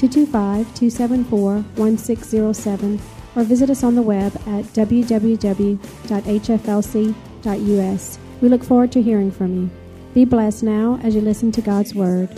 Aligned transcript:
225 0.00 0.66
274 0.74 1.56
1607 1.76 3.00
or 3.36 3.44
visit 3.44 3.68
us 3.68 3.84
on 3.84 3.94
the 3.94 4.00
web 4.00 4.34
at 4.46 4.64
www.hflc.us. 4.72 5.78
We 8.40 8.48
look 8.48 8.64
forward 8.64 8.92
to 8.92 9.02
hearing 9.02 9.30
from 9.30 9.54
you. 9.54 9.70
Be 10.14 10.24
blessed 10.24 10.62
now 10.62 10.98
as 11.02 11.14
you 11.14 11.20
listen 11.20 11.52
to 11.52 11.60
God's 11.60 11.94
Word. 11.94 12.30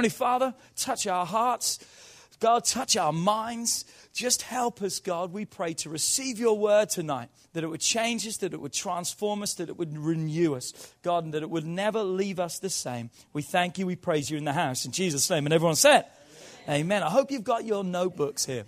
Heavenly 0.00 0.08
Father, 0.08 0.54
touch 0.76 1.06
our 1.06 1.26
hearts. 1.26 1.78
God, 2.38 2.64
touch 2.64 2.96
our 2.96 3.12
minds. 3.12 3.84
Just 4.20 4.42
help 4.42 4.82
us, 4.82 5.00
God, 5.00 5.32
we 5.32 5.46
pray, 5.46 5.72
to 5.72 5.88
receive 5.88 6.38
your 6.38 6.58
word 6.58 6.90
tonight, 6.90 7.30
that 7.54 7.64
it 7.64 7.68
would 7.68 7.80
change 7.80 8.26
us, 8.26 8.36
that 8.36 8.52
it 8.52 8.60
would 8.60 8.74
transform 8.74 9.42
us, 9.42 9.54
that 9.54 9.70
it 9.70 9.78
would 9.78 9.96
renew 9.96 10.56
us, 10.56 10.74
God, 11.00 11.24
and 11.24 11.32
that 11.32 11.42
it 11.42 11.48
would 11.48 11.64
never 11.64 12.02
leave 12.02 12.38
us 12.38 12.58
the 12.58 12.68
same. 12.68 13.08
We 13.32 13.40
thank 13.40 13.78
you, 13.78 13.86
we 13.86 13.96
praise 13.96 14.30
you 14.30 14.36
in 14.36 14.44
the 14.44 14.52
house. 14.52 14.84
In 14.84 14.92
Jesus' 14.92 15.30
name. 15.30 15.46
And 15.46 15.54
everyone 15.54 15.74
said, 15.74 16.04
Amen. 16.64 16.80
Amen. 16.80 17.02
I 17.02 17.08
hope 17.08 17.30
you've 17.30 17.44
got 17.44 17.64
your 17.64 17.82
notebooks 17.82 18.44
here. 18.44 18.66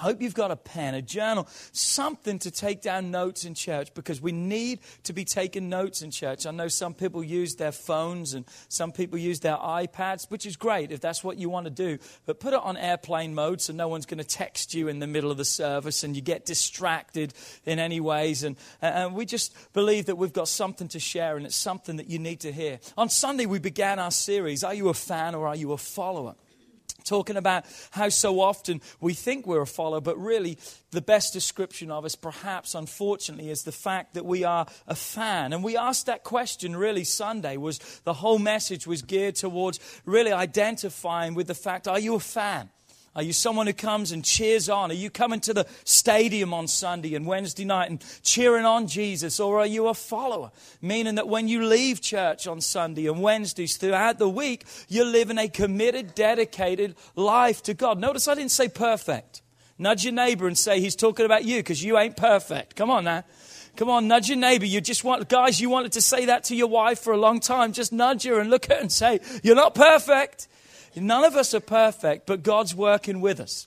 Hope 0.00 0.22
you've 0.22 0.34
got 0.34 0.50
a 0.50 0.56
pen, 0.56 0.94
a 0.94 1.02
journal, 1.02 1.48
something 1.72 2.38
to 2.40 2.50
take 2.50 2.82
down 2.82 3.10
notes 3.10 3.44
in 3.44 3.54
church 3.54 3.92
because 3.94 4.20
we 4.20 4.32
need 4.32 4.80
to 5.04 5.12
be 5.12 5.24
taking 5.24 5.68
notes 5.68 6.02
in 6.02 6.10
church. 6.10 6.46
I 6.46 6.50
know 6.50 6.68
some 6.68 6.94
people 6.94 7.24
use 7.24 7.56
their 7.56 7.72
phones 7.72 8.34
and 8.34 8.44
some 8.68 8.92
people 8.92 9.18
use 9.18 9.40
their 9.40 9.56
iPads, 9.56 10.30
which 10.30 10.46
is 10.46 10.56
great 10.56 10.92
if 10.92 11.00
that's 11.00 11.24
what 11.24 11.38
you 11.38 11.48
want 11.48 11.64
to 11.64 11.70
do. 11.70 11.98
But 12.26 12.40
put 12.40 12.54
it 12.54 12.60
on 12.60 12.76
airplane 12.76 13.34
mode 13.34 13.60
so 13.60 13.72
no 13.72 13.88
one's 13.88 14.06
going 14.06 14.18
to 14.18 14.24
text 14.24 14.74
you 14.74 14.88
in 14.88 15.00
the 15.00 15.06
middle 15.06 15.30
of 15.30 15.36
the 15.36 15.44
service 15.44 16.04
and 16.04 16.14
you 16.14 16.22
get 16.22 16.44
distracted 16.44 17.34
in 17.66 17.78
any 17.78 18.00
ways. 18.00 18.44
And, 18.44 18.56
and 18.80 19.14
we 19.14 19.26
just 19.26 19.54
believe 19.72 20.06
that 20.06 20.16
we've 20.16 20.32
got 20.32 20.48
something 20.48 20.88
to 20.88 21.00
share 21.00 21.36
and 21.36 21.44
it's 21.44 21.56
something 21.56 21.96
that 21.96 22.08
you 22.08 22.18
need 22.18 22.40
to 22.40 22.52
hear. 22.52 22.78
On 22.96 23.08
Sunday, 23.08 23.46
we 23.46 23.58
began 23.58 23.98
our 23.98 24.10
series 24.10 24.62
Are 24.62 24.74
You 24.74 24.88
a 24.88 24.94
Fan 24.94 25.34
or 25.34 25.48
Are 25.48 25.56
You 25.56 25.72
a 25.72 25.78
Follower? 25.78 26.34
Talking 27.08 27.36
about 27.36 27.64
how 27.90 28.08
so 28.08 28.40
often 28.40 28.80
we 29.00 29.14
think 29.14 29.46
we're 29.46 29.62
a 29.62 29.66
follower, 29.66 30.00
but 30.00 30.18
really 30.18 30.58
the 30.90 31.00
best 31.00 31.32
description 31.32 31.90
of 31.90 32.04
us, 32.04 32.14
perhaps 32.14 32.74
unfortunately, 32.74 33.50
is 33.50 33.64
the 33.64 33.72
fact 33.72 34.14
that 34.14 34.24
we 34.24 34.44
are 34.44 34.66
a 34.86 34.94
fan. 34.94 35.52
And 35.52 35.64
we 35.64 35.76
asked 35.76 36.06
that 36.06 36.24
question 36.24 36.76
really 36.76 37.04
Sunday, 37.04 37.56
was 37.56 37.78
the 38.04 38.14
whole 38.14 38.38
message 38.38 38.86
was 38.86 39.02
geared 39.02 39.34
towards 39.34 39.80
really 40.04 40.32
identifying 40.32 41.34
with 41.34 41.46
the 41.46 41.54
fact, 41.54 41.88
are 41.88 41.98
you 41.98 42.14
a 42.14 42.20
fan? 42.20 42.70
Are 43.18 43.24
you 43.24 43.32
someone 43.32 43.66
who 43.66 43.72
comes 43.72 44.12
and 44.12 44.24
cheers 44.24 44.68
on? 44.68 44.92
Are 44.92 44.94
you 44.94 45.10
coming 45.10 45.40
to 45.40 45.52
the 45.52 45.66
stadium 45.82 46.54
on 46.54 46.68
Sunday 46.68 47.16
and 47.16 47.26
Wednesday 47.26 47.64
night 47.64 47.90
and 47.90 48.00
cheering 48.22 48.64
on 48.64 48.86
Jesus? 48.86 49.40
Or 49.40 49.58
are 49.58 49.66
you 49.66 49.88
a 49.88 49.94
follower? 49.94 50.52
Meaning 50.80 51.16
that 51.16 51.26
when 51.26 51.48
you 51.48 51.66
leave 51.66 52.00
church 52.00 52.46
on 52.46 52.60
Sunday 52.60 53.08
and 53.08 53.20
Wednesdays 53.20 53.76
throughout 53.76 54.20
the 54.20 54.28
week, 54.28 54.66
you're 54.86 55.04
living 55.04 55.36
a 55.36 55.48
committed, 55.48 56.14
dedicated 56.14 56.94
life 57.16 57.60
to 57.64 57.74
God. 57.74 57.98
Notice 57.98 58.28
I 58.28 58.36
didn't 58.36 58.52
say 58.52 58.68
perfect. 58.68 59.42
Nudge 59.78 60.04
your 60.04 60.12
neighbor 60.12 60.46
and 60.46 60.56
say 60.56 60.80
he's 60.80 60.94
talking 60.94 61.26
about 61.26 61.44
you 61.44 61.56
because 61.56 61.82
you 61.82 61.98
ain't 61.98 62.16
perfect. 62.16 62.76
Come 62.76 62.88
on 62.88 63.02
now. 63.02 63.24
Come 63.74 63.90
on, 63.90 64.06
nudge 64.06 64.28
your 64.28 64.38
neighbor. 64.38 64.64
You 64.64 64.80
just 64.80 65.02
want, 65.02 65.28
guys, 65.28 65.60
you 65.60 65.70
wanted 65.70 65.90
to 65.92 66.00
say 66.00 66.26
that 66.26 66.44
to 66.44 66.54
your 66.54 66.68
wife 66.68 67.00
for 67.00 67.12
a 67.12 67.18
long 67.18 67.40
time. 67.40 67.72
Just 67.72 67.92
nudge 67.92 68.22
her 68.26 68.38
and 68.38 68.48
look 68.48 68.70
at 68.70 68.76
her 68.76 68.80
and 68.80 68.92
say, 68.92 69.18
You're 69.42 69.56
not 69.56 69.74
perfect. 69.74 70.46
None 71.06 71.24
of 71.24 71.36
us 71.36 71.54
are 71.54 71.60
perfect, 71.60 72.26
but 72.26 72.42
God's 72.42 72.74
working 72.74 73.20
with 73.20 73.40
us. 73.40 73.66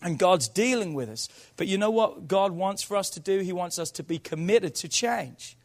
And 0.00 0.18
God's 0.18 0.48
dealing 0.48 0.94
with 0.94 1.08
us. 1.08 1.28
But 1.56 1.68
you 1.68 1.78
know 1.78 1.90
what 1.90 2.26
God 2.26 2.52
wants 2.52 2.82
for 2.82 2.96
us 2.96 3.08
to 3.10 3.20
do? 3.20 3.38
He 3.38 3.52
wants 3.52 3.78
us 3.78 3.90
to 3.92 4.02
be 4.02 4.18
committed 4.18 4.74
to 4.76 4.88
change. 4.88 5.56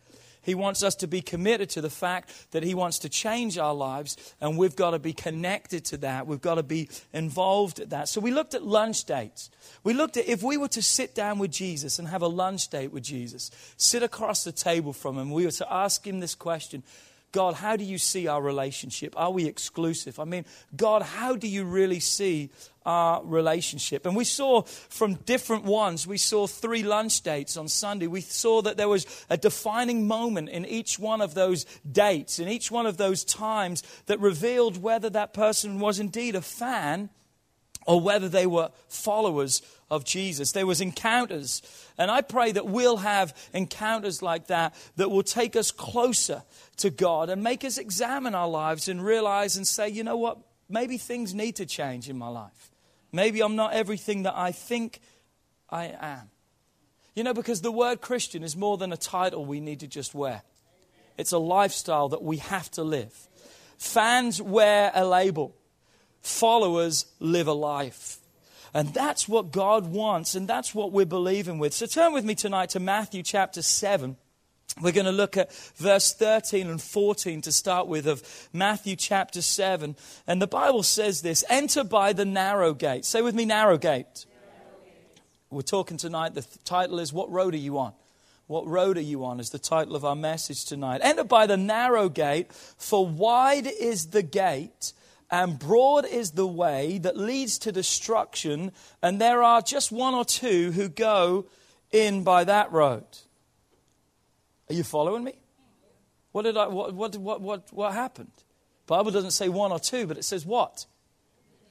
He 0.48 0.56
wants 0.56 0.82
us 0.82 0.96
to 0.96 1.08
be 1.08 1.22
committed 1.22 1.70
to 1.72 1.82
the 1.82 1.90
fact 1.90 2.32
that 2.52 2.64
He 2.64 2.74
wants 2.74 3.00
to 3.00 3.10
change 3.10 3.58
our 3.58 3.74
lives, 3.74 4.16
and 4.40 4.58
we've 4.58 4.78
got 4.78 4.92
to 4.92 5.00
be 5.00 5.12
connected 5.12 5.84
to 5.86 5.98
that. 5.98 6.26
We've 6.26 6.40
got 6.40 6.56
to 6.56 6.64
be 6.64 6.88
involved 7.12 7.82
at 7.82 7.90
that. 7.90 8.08
So 8.08 8.22
we 8.22 8.32
looked 8.32 8.54
at 8.54 8.64
lunch 8.64 9.04
dates. 9.04 9.50
We 9.84 9.94
looked 9.94 10.16
at 10.16 10.26
if 10.26 10.42
we 10.44 10.56
were 10.56 10.70
to 10.70 10.82
sit 10.82 11.14
down 11.14 11.38
with 11.38 11.52
Jesus 11.52 12.00
and 12.00 12.08
have 12.08 12.22
a 12.22 12.30
lunch 12.30 12.70
date 12.70 12.94
with 12.94 13.04
Jesus, 13.04 13.52
sit 13.76 14.04
across 14.04 14.46
the 14.46 14.54
table 14.54 14.94
from 14.94 15.18
Him, 15.18 15.32
we 15.32 15.44
were 15.44 15.52
to 15.52 15.74
ask 15.74 16.08
Him 16.08 16.22
this 16.22 16.34
question 16.34 16.82
God, 17.32 17.56
how 17.56 17.76
do 17.76 17.84
you 17.84 17.98
see 17.98 18.28
our 18.28 18.42
relationship? 18.42 19.14
Are 19.18 19.32
we 19.32 19.46
exclusive? 19.46 20.20
I 20.20 20.24
mean, 20.24 20.46
God, 20.76 21.02
how 21.02 21.36
do 21.36 21.48
you 21.48 21.66
really 21.66 22.00
see 22.00 22.50
our 22.86 23.24
relationship? 23.24 24.06
And 24.06 24.16
we 24.16 24.24
saw 24.24 24.62
from 24.62 25.16
different 25.16 25.66
ones, 25.66 26.08
we 26.08 26.18
saw 26.18 26.48
three 26.48 26.84
lunch 26.84 27.22
dates 27.22 27.58
on 27.58 27.68
Sunday. 27.68 28.08
We 28.08 28.22
saw 28.22 28.62
that 28.62 28.78
there 28.78 28.88
was 28.88 29.06
a 29.30 29.38
defining 29.38 30.08
moment 30.08 30.50
in 30.50 30.66
each 30.66 30.98
one 30.98 31.22
of 31.22 31.34
those 31.34 31.66
dates, 31.90 32.40
in 32.40 32.48
each 32.48 32.72
one 32.72 32.86
of 32.86 32.98
those 32.98 33.26
times 33.26 33.84
that 34.06 34.20
revealed 34.20 34.82
whether 34.82 35.10
that 35.10 35.34
person 35.34 35.80
was 35.80 36.00
indeed 36.00 36.36
a 36.36 36.42
fan 36.42 37.10
or 37.88 38.00
whether 38.00 38.30
they 38.30 38.46
were 38.46 38.70
followers 38.90 39.62
of 39.90 40.04
Jesus. 40.04 40.52
There 40.52 40.68
was 40.68 40.82
encounters. 40.82 41.62
And 41.98 42.12
I 42.12 42.22
pray 42.22 42.52
that 42.52 42.68
we'll 42.68 42.98
have 42.98 43.36
encounters 43.54 44.22
like 44.22 44.48
that 44.48 44.76
that 44.98 45.10
will 45.10 45.24
take 45.24 45.56
us 45.56 45.72
closer 45.72 46.44
to 46.78 46.90
God 46.90 47.30
and 47.30 47.42
make 47.42 47.64
us 47.64 47.78
examine 47.78 48.36
our 48.36 48.50
lives 48.50 48.90
and 48.90 49.04
realize 49.04 49.56
and 49.56 49.66
say, 49.66 49.88
you 49.88 50.04
know 50.04 50.18
what? 50.18 50.38
Maybe 50.70 50.98
things 50.98 51.34
need 51.34 51.56
to 51.56 51.66
change 51.66 52.10
in 52.10 52.18
my 52.18 52.28
life. 52.28 52.72
Maybe 53.14 53.42
I'm 53.42 53.56
not 53.56 53.74
everything 53.74 54.24
that 54.24 54.36
I 54.36 54.52
think 54.52 55.00
I 55.70 55.96
am. 56.00 56.30
You 57.16 57.24
know, 57.24 57.34
because 57.34 57.62
the 57.62 57.72
word 57.72 58.02
Christian 58.02 58.44
is 58.44 58.58
more 58.58 58.78
than 58.78 58.92
a 58.92 58.98
title 58.98 59.46
we 59.46 59.62
need 59.62 59.80
to 59.80 59.88
just 59.88 60.14
wear. 60.14 60.44
It's 61.18 61.32
a 61.32 61.40
lifestyle 61.40 62.10
that 62.10 62.22
we 62.22 62.38
have 62.38 62.70
to 62.72 62.84
live. 62.84 63.16
Fans 63.78 64.42
wear 64.42 64.92
a 64.94 65.06
label. 65.06 65.56
Followers 66.28 67.06
live 67.20 67.48
a 67.48 67.54
life. 67.54 68.20
And 68.74 68.94
that's 68.94 69.30
what 69.30 69.52
God 69.52 69.88
wants, 69.88 70.36
and 70.36 70.48
that's 70.48 70.76
what 70.76 70.92
we're 70.92 71.06
believing 71.06 71.58
with. 71.58 71.74
So 71.74 71.86
turn 71.86 72.12
with 72.12 72.26
me 72.26 72.36
tonight 72.36 72.70
to 72.72 72.82
Matthew 72.82 73.24
chapter 73.24 73.62
7. 73.62 74.18
We're 74.82 74.92
going 74.92 75.06
to 75.06 75.14
look 75.14 75.38
at 75.38 75.54
verse 75.78 76.14
13 76.14 76.68
and 76.68 76.82
14 76.82 77.42
to 77.42 77.52
start 77.52 77.88
with 77.88 78.06
of 78.06 78.50
Matthew 78.52 78.98
chapter 78.98 79.42
7. 79.42 79.96
And 80.28 80.42
the 80.42 80.48
Bible 80.48 80.84
says 80.84 81.22
this 81.22 81.46
Enter 81.50 81.86
by 81.86 82.12
the 82.12 82.26
narrow 82.26 82.74
gate. 82.74 83.06
Say 83.06 83.22
with 83.22 83.34
me, 83.34 83.46
narrow 83.46 83.78
gate. 83.78 84.26
We're 85.50 85.62
talking 85.62 85.96
tonight. 85.96 86.34
The 86.34 86.46
title 86.66 87.00
is 87.00 87.14
What 87.14 87.32
Road 87.32 87.54
Are 87.54 87.58
You 87.58 87.80
On? 87.80 87.94
What 88.48 88.68
road 88.68 88.98
are 88.98 89.02
you 89.02 89.26
on? 89.26 89.40
Is 89.40 89.50
the 89.50 89.60
title 89.60 89.96
of 89.96 90.06
our 90.06 90.16
message 90.16 90.66
tonight. 90.66 91.02
Enter 91.04 91.24
by 91.24 91.48
the 91.48 91.58
narrow 91.58 92.08
gate, 92.10 92.52
for 92.54 93.06
wide 93.06 93.68
is 93.68 94.08
the 94.08 94.24
gate 94.24 94.94
and 95.30 95.60
broad 95.60 96.06
is 96.06 96.32
the 96.32 96.48
way 96.48 96.98
that 97.00 97.18
leads 97.18 97.60
to 97.60 97.72
destruction, 97.72 98.72
and 99.02 99.20
there 99.20 99.44
are 99.44 99.62
just 99.62 99.92
one 99.92 100.14
or 100.14 100.26
two 100.26 100.72
who 100.72 100.90
go 100.90 101.46
in 101.92 102.24
by 102.24 102.44
that 102.44 102.72
road. 102.72 103.06
Are 104.70 104.74
you 104.74 104.84
following 104.84 105.24
me? 105.24 105.34
What 106.32 106.44
did 106.44 106.58
I 106.58 106.68
what 106.68 106.94
what 106.94 107.18
what 107.18 107.42
what, 107.42 107.74
what 107.74 107.94
happened? 107.94 108.32
Bible 108.86 109.12
doesn't 109.12 109.32
say 109.32 109.50
one 109.50 109.72
or 109.72 109.80
two, 109.80 110.08
but 110.08 110.18
it 110.18 110.24
says 110.24 110.46
what? 110.46 110.86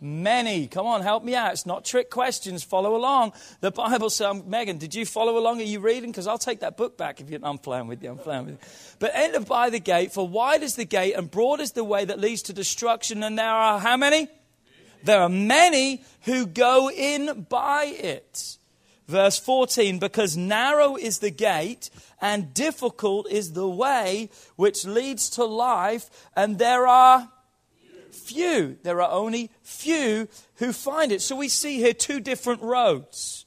Many. 0.01 0.67
Come 0.67 0.87
on, 0.87 1.01
help 1.01 1.25
me 1.25 1.35
out. 1.35 1.53
It's 1.53 1.65
not 1.65 1.85
trick 1.85 2.11
questions. 2.11 2.63
Follow 2.63 2.97
along. 2.97 3.33
The 3.61 3.71
Bible 3.71 4.11
says, 4.11 4.27
um, 4.27 4.49
Megan, 4.49 4.77
did 4.77 4.95
you 4.95 5.07
follow 5.07 5.39
along? 5.39 5.61
Are 5.61 5.65
you 5.65 5.81
reading? 5.81 6.11
Because 6.11 6.27
I'll 6.27 6.37
take 6.37 6.61
that 6.61 6.77
book 6.77 6.99
back 6.99 7.21
if 7.21 7.31
you're. 7.31 7.41
Not. 7.41 7.51
I'm 7.51 7.59
playing 7.59 7.87
with 7.87 8.03
you. 8.03 8.11
I'm 8.11 8.19
playing 8.19 8.45
with 8.47 8.55
you. 8.55 8.59
But 8.99 9.13
enter 9.15 9.41
by 9.41 9.71
the 9.71 9.79
gate, 9.79 10.13
for 10.13 10.29
wide 10.29 10.63
is 10.63 10.77
the 10.77 10.85
gate 10.85 11.15
and 11.15 11.31
broad 11.31 11.61
is 11.61 11.73
the 11.73 11.85
way 11.85 12.05
that 12.05 12.19
leads 12.19 12.43
to 12.43 12.53
destruction. 12.53 13.23
And 13.23 13.39
there 13.39 13.47
are 13.47 13.79
how 13.79 13.97
many? 13.97 14.29
There 15.03 15.21
are 15.21 15.29
many 15.29 16.03
who 16.23 16.47
go 16.47 16.91
in 16.91 17.47
by 17.49 17.85
it. 17.85 18.59
Verse 19.07 19.39
14, 19.39 20.01
because 20.01 20.37
narrow 20.37 20.97
is 20.97 21.21
the 21.21 21.31
gate 21.31 21.91
and 22.21 22.53
difficult 22.53 23.31
is 23.31 23.53
the 23.53 23.69
way 23.69 24.31
which 24.57 24.85
leads 24.85 25.31
to 25.31 25.45
life, 25.45 26.11
and 26.35 26.59
there 26.59 26.89
are 26.89 27.31
few. 28.17 28.79
There 28.83 29.01
are 29.01 29.11
only 29.11 29.51
few 29.63 30.29
who 30.57 30.73
find 30.73 31.13
it. 31.13 31.23
So 31.23 31.37
we 31.37 31.49
see 31.49 31.79
here 31.79 31.95
two 31.95 32.21
different 32.21 32.63
roads. 32.63 33.45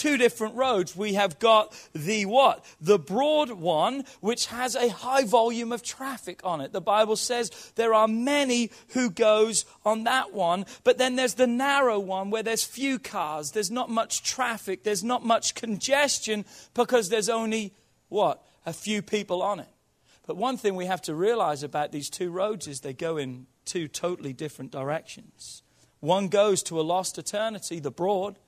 two 0.00 0.16
different 0.16 0.54
roads. 0.54 0.96
We 0.96 1.14
have 1.14 1.38
got 1.38 1.74
the 1.92 2.24
what? 2.24 2.64
The 2.80 2.98
broad 2.98 3.50
one, 3.50 4.04
which 4.20 4.46
has 4.46 4.74
a 4.74 4.88
high 4.88 5.24
volume 5.24 5.72
of 5.72 5.82
traffic 5.82 6.40
on 6.42 6.60
it. 6.62 6.72
The 6.72 6.80
Bible 6.80 7.16
says 7.16 7.50
there 7.74 7.92
are 7.92 8.08
many 8.08 8.70
who 8.94 9.10
goes 9.10 9.66
on 9.84 10.04
that 10.04 10.32
one, 10.32 10.64
but 10.84 10.96
then 10.96 11.16
there's 11.16 11.34
the 11.34 11.46
narrow 11.46 11.98
one 11.98 12.30
where 12.30 12.42
there's 12.42 12.64
few 12.64 12.98
cars, 12.98 13.50
there's 13.50 13.70
not 13.70 13.90
much 13.90 14.22
traffic, 14.22 14.84
there's 14.84 15.04
not 15.04 15.24
much 15.24 15.54
congestion 15.54 16.44
because 16.72 17.10
there's 17.10 17.28
only 17.28 17.74
what? 18.08 18.42
A 18.64 18.72
few 18.72 19.02
people 19.02 19.42
on 19.42 19.60
it. 19.60 19.68
But 20.26 20.36
one 20.36 20.56
thing 20.56 20.76
we 20.76 20.86
have 20.86 21.02
to 21.02 21.14
realize 21.14 21.62
about 21.62 21.92
these 21.92 22.10
two 22.10 22.30
roads 22.30 22.68
is 22.68 22.80
they 22.80 22.92
go 22.92 23.16
in 23.16 23.46
two 23.64 23.88
totally 23.88 24.32
different 24.32 24.70
directions. 24.70 25.62
One 26.00 26.28
goes 26.28 26.62
to 26.64 26.80
a 26.80 26.82
lost 26.82 27.18
eternity, 27.18 27.80
the 27.80 27.90
broad, 27.90 28.38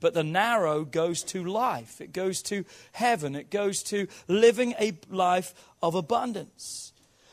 but 0.00 0.14
the 0.14 0.24
narrow 0.24 0.84
goes 0.84 1.22
to 1.24 1.44
life. 1.44 2.00
It 2.00 2.12
goes 2.12 2.42
to 2.44 2.64
heaven. 2.92 3.34
It 3.34 3.50
goes 3.50 3.82
to 3.84 4.08
living 4.28 4.74
a 4.78 4.98
life 5.08 5.54
of 5.82 5.94
abundance. 5.94 6.92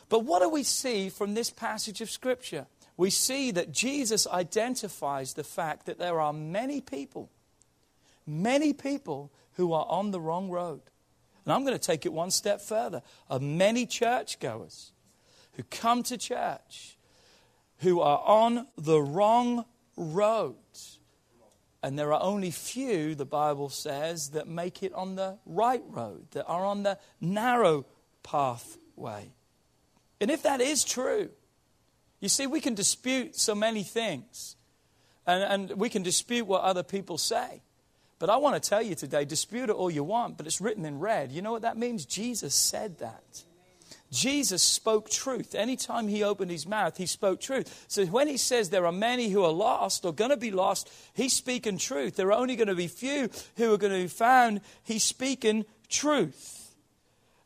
But 0.10 0.26
what 0.26 0.42
do 0.42 0.50
we 0.50 0.64
see 0.64 1.10
from 1.10 1.34
this 1.34 1.50
passage 1.50 2.02
of 2.02 2.10
Scripture? 2.10 2.68
We 2.98 3.10
see 3.10 3.52
that 3.52 3.72
Jesus 3.72 4.28
identifies 4.28 5.34
the 5.34 5.44
fact 5.44 5.86
that 5.86 6.00
there 6.00 6.20
are 6.20 6.34
many 6.34 6.82
people, 6.82 7.30
many 8.26 8.74
people 8.74 9.32
who 9.54 9.74
are 9.74 9.86
on 9.88 10.12
the 10.12 10.20
wrong 10.20 10.50
road. 10.50 10.82
And 11.48 11.54
I'm 11.54 11.64
going 11.64 11.80
to 11.80 11.80
take 11.80 12.06
it 12.06 12.12
one 12.12 12.30
step 12.30 12.60
further. 12.60 13.02
Of 13.30 13.42
many 13.42 13.86
churchgoers 13.86 14.92
who 15.54 15.64
come 15.64 16.04
to 16.04 16.18
church 16.18 16.98
who 17.78 18.02
are 18.02 18.22
on 18.26 18.68
the 18.78 19.00
wrong 19.02 19.64
road. 19.96 20.56
And 21.82 21.98
there 21.98 22.12
are 22.12 22.22
only 22.22 22.52
few, 22.52 23.16
the 23.16 23.26
Bible 23.26 23.70
says, 23.70 24.32
that 24.32 24.50
make 24.50 24.84
it 24.84 24.92
on 24.92 25.16
the 25.16 25.38
right 25.46 25.84
road, 25.88 26.26
that 26.32 26.44
are 26.48 26.66
on 26.66 26.84
the 26.84 27.00
narrow 27.22 27.86
pathway. 28.24 29.32
And 30.20 30.30
if 30.30 30.44
that 30.44 30.60
is 30.60 30.84
true, 30.84 31.30
you 32.20 32.28
see, 32.28 32.46
we 32.46 32.60
can 32.60 32.76
dispute 32.76 33.38
so 33.38 33.56
many 33.56 33.84
things. 33.84 34.58
And, 35.26 35.70
and 35.70 35.80
we 35.80 35.88
can 35.88 36.04
dispute 36.04 36.46
what 36.46 36.64
other 36.64 36.84
people 36.84 37.18
say. 37.18 37.62
But 38.20 38.30
I 38.30 38.38
want 38.38 38.62
to 38.62 38.70
tell 38.70 38.82
you 38.82 38.96
today 38.96 39.26
dispute 39.26 39.70
it 39.70 39.76
all 39.76 39.92
you 39.92 40.04
want, 40.04 40.38
but 40.38 40.48
it's 40.48 40.62
written 40.62 40.86
in 40.86 41.00
red. 41.00 41.32
You 41.32 41.42
know 41.42 41.52
what 41.52 41.62
that 41.62 41.78
means? 41.78 42.06
Jesus 42.06 42.56
said 42.56 43.00
that. 43.00 43.44
Jesus 44.12 44.64
spoke 44.64 45.10
truth. 45.10 45.54
Anytime 45.54 46.08
he 46.08 46.24
opened 46.24 46.50
his 46.50 46.66
mouth, 46.66 46.98
he 46.98 47.06
spoke 47.06 47.42
truth. 47.42 47.86
So 47.88 48.06
when 48.06 48.28
he 48.28 48.38
says 48.38 48.70
there 48.70 48.86
are 48.86 48.92
many 48.92 49.30
who 49.30 49.44
are 49.44 49.52
lost 49.52 50.06
or 50.06 50.14
going 50.14 50.32
to 50.32 50.38
be 50.38 50.52
lost, 50.52 50.90
he's 51.14 51.34
speaking 51.34 51.78
truth. 51.78 52.16
There 52.16 52.30
are 52.30 52.40
only 52.40 52.56
going 52.56 52.70
to 52.70 52.76
be 52.76 52.88
few 52.88 53.30
who 53.58 53.74
are 53.74 53.78
going 53.78 53.94
to 53.94 54.00
be 54.00 54.08
found. 54.08 54.62
He's 54.84 55.04
speaking 55.04 55.66
truth. 55.90 56.76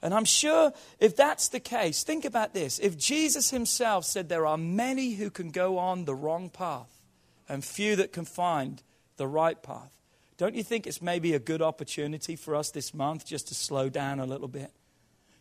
And 0.03 0.13
I'm 0.13 0.25
sure 0.25 0.73
if 0.99 1.15
that's 1.15 1.49
the 1.49 1.59
case, 1.59 2.03
think 2.03 2.25
about 2.25 2.53
this. 2.53 2.79
If 2.79 2.97
Jesus 2.97 3.51
himself 3.51 4.05
said 4.05 4.29
there 4.29 4.47
are 4.47 4.57
many 4.57 5.13
who 5.13 5.29
can 5.29 5.51
go 5.51 5.77
on 5.77 6.05
the 6.05 6.15
wrong 6.15 6.49
path 6.49 7.01
and 7.47 7.63
few 7.63 7.95
that 7.97 8.13
can 8.13 8.25
find 8.25 8.81
the 9.17 9.27
right 9.27 9.61
path, 9.61 10.00
don't 10.41 10.55
you 10.55 10.63
think 10.63 10.87
it's 10.87 11.03
maybe 11.03 11.35
a 11.35 11.39
good 11.39 11.61
opportunity 11.61 12.35
for 12.35 12.55
us 12.55 12.71
this 12.71 12.95
month 12.95 13.27
just 13.27 13.49
to 13.49 13.53
slow 13.53 13.89
down 13.89 14.19
a 14.19 14.25
little 14.25 14.47
bit? 14.47 14.71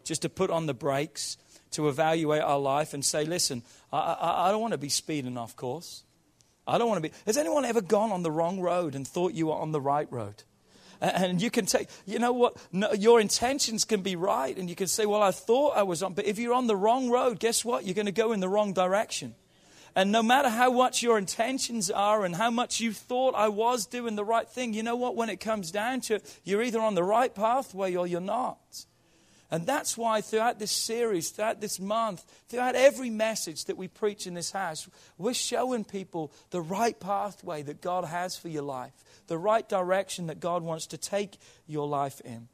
Just 0.05 0.20
to 0.20 0.29
put 0.29 0.50
on 0.50 0.67
the 0.67 0.75
brakes, 0.75 1.38
to 1.70 1.88
evaluate 1.88 2.43
our 2.43 2.58
life 2.58 2.93
and 2.93 3.02
say, 3.02 3.25
listen, 3.25 3.62
I, 3.91 3.97
I, 3.97 4.49
I 4.49 4.50
don't 4.50 4.61
want 4.61 4.73
to 4.73 4.79
be 4.79 4.91
speeding 4.91 5.38
off 5.38 5.56
course. 5.56 6.02
I 6.67 6.76
don't 6.76 6.87
want 6.87 7.02
to 7.02 7.08
be. 7.08 7.14
Has 7.25 7.38
anyone 7.38 7.64
ever 7.64 7.81
gone 7.81 8.12
on 8.12 8.23
the 8.23 8.31
wrong 8.31 8.61
road 8.61 8.94
and 8.94 9.08
thought 9.08 9.32
you 9.32 9.47
were 9.47 9.55
on 9.55 9.73
the 9.73 9.81
right 9.81 10.06
road? 10.12 10.43
And 11.00 11.41
you 11.41 11.50
can 11.50 11.64
take, 11.64 11.88
you 12.05 12.19
know 12.19 12.35
what? 12.35 12.58
No, 12.70 12.93
your 12.93 13.23
intentions 13.23 13.87
can 13.87 14.03
be 14.03 14.17
right. 14.17 14.55
And 14.55 14.69
you 14.69 14.76
can 14.76 14.87
say, 14.87 15.06
well, 15.06 15.23
I 15.23 15.31
thought 15.31 15.79
I 15.79 15.82
was 15.82 16.03
on. 16.03 16.12
But 16.12 16.26
if 16.26 16.38
you're 16.38 16.53
on 16.53 16.67
the 16.67 16.76
wrong 16.76 17.08
road, 17.08 17.41
guess 17.41 17.64
what? 17.64 17.87
You're 17.87 17.94
going 17.94 18.05
to 18.05 18.12
go 18.12 18.32
in 18.32 18.41
the 18.41 18.50
wrong 18.50 18.75
direction. 18.75 19.35
And 19.97 20.13
no 20.13 20.23
matter 20.23 20.49
how 20.49 20.71
much 20.73 21.03
your 21.03 21.19
intentions 21.19 21.91
are 21.91 22.25
and 22.25 22.37
how 22.37 22.51
much 22.51 22.81
you 22.81 22.93
thought 22.93 23.35
I 23.35 23.49
was 23.49 23.87
doing 23.87 24.15
the 24.15 24.25
right 24.25 24.49
thing, 24.49 24.73
you 24.73 24.83
know 24.83 24.97
what? 24.97 25.17
When 25.17 25.31
it 25.31 25.41
comes 25.41 25.71
down 25.71 26.01
to 26.03 26.17
it, 26.17 26.41
you're 26.45 26.63
either 26.63 26.81
on 26.81 26.95
the 26.95 27.03
right 27.03 27.35
pathway 27.35 27.95
or 27.95 28.07
you're 28.07 28.21
not. 28.21 28.87
And 29.51 29.67
that's 29.67 29.99
why 29.99 30.21
throughout 30.21 30.61
this 30.61 30.71
series, 30.71 31.31
throughout 31.31 31.61
this 31.61 31.81
month, 31.81 32.25
throughout 32.49 32.77
every 32.77 33.11
message 33.11 33.65
that 33.65 33.77
we 33.77 33.89
preach 33.89 34.27
in 34.29 34.35
this 34.35 34.53
house, 34.53 34.89
we're 35.19 35.35
showing 35.35 35.83
people 35.83 36.33
the 36.51 36.61
right 36.61 36.99
pathway 36.99 37.63
that 37.63 37.81
God 37.81 38.05
has 38.05 38.37
for 38.37 38.49
your 38.49 38.63
life, 38.63 38.93
the 39.27 39.39
right 39.39 39.69
direction 39.69 40.29
that 40.29 40.39
God 40.39 40.63
wants 40.63 40.87
to 40.89 40.97
take 40.97 41.37
your 41.67 41.89
life 41.89 42.21
in. 42.25 42.49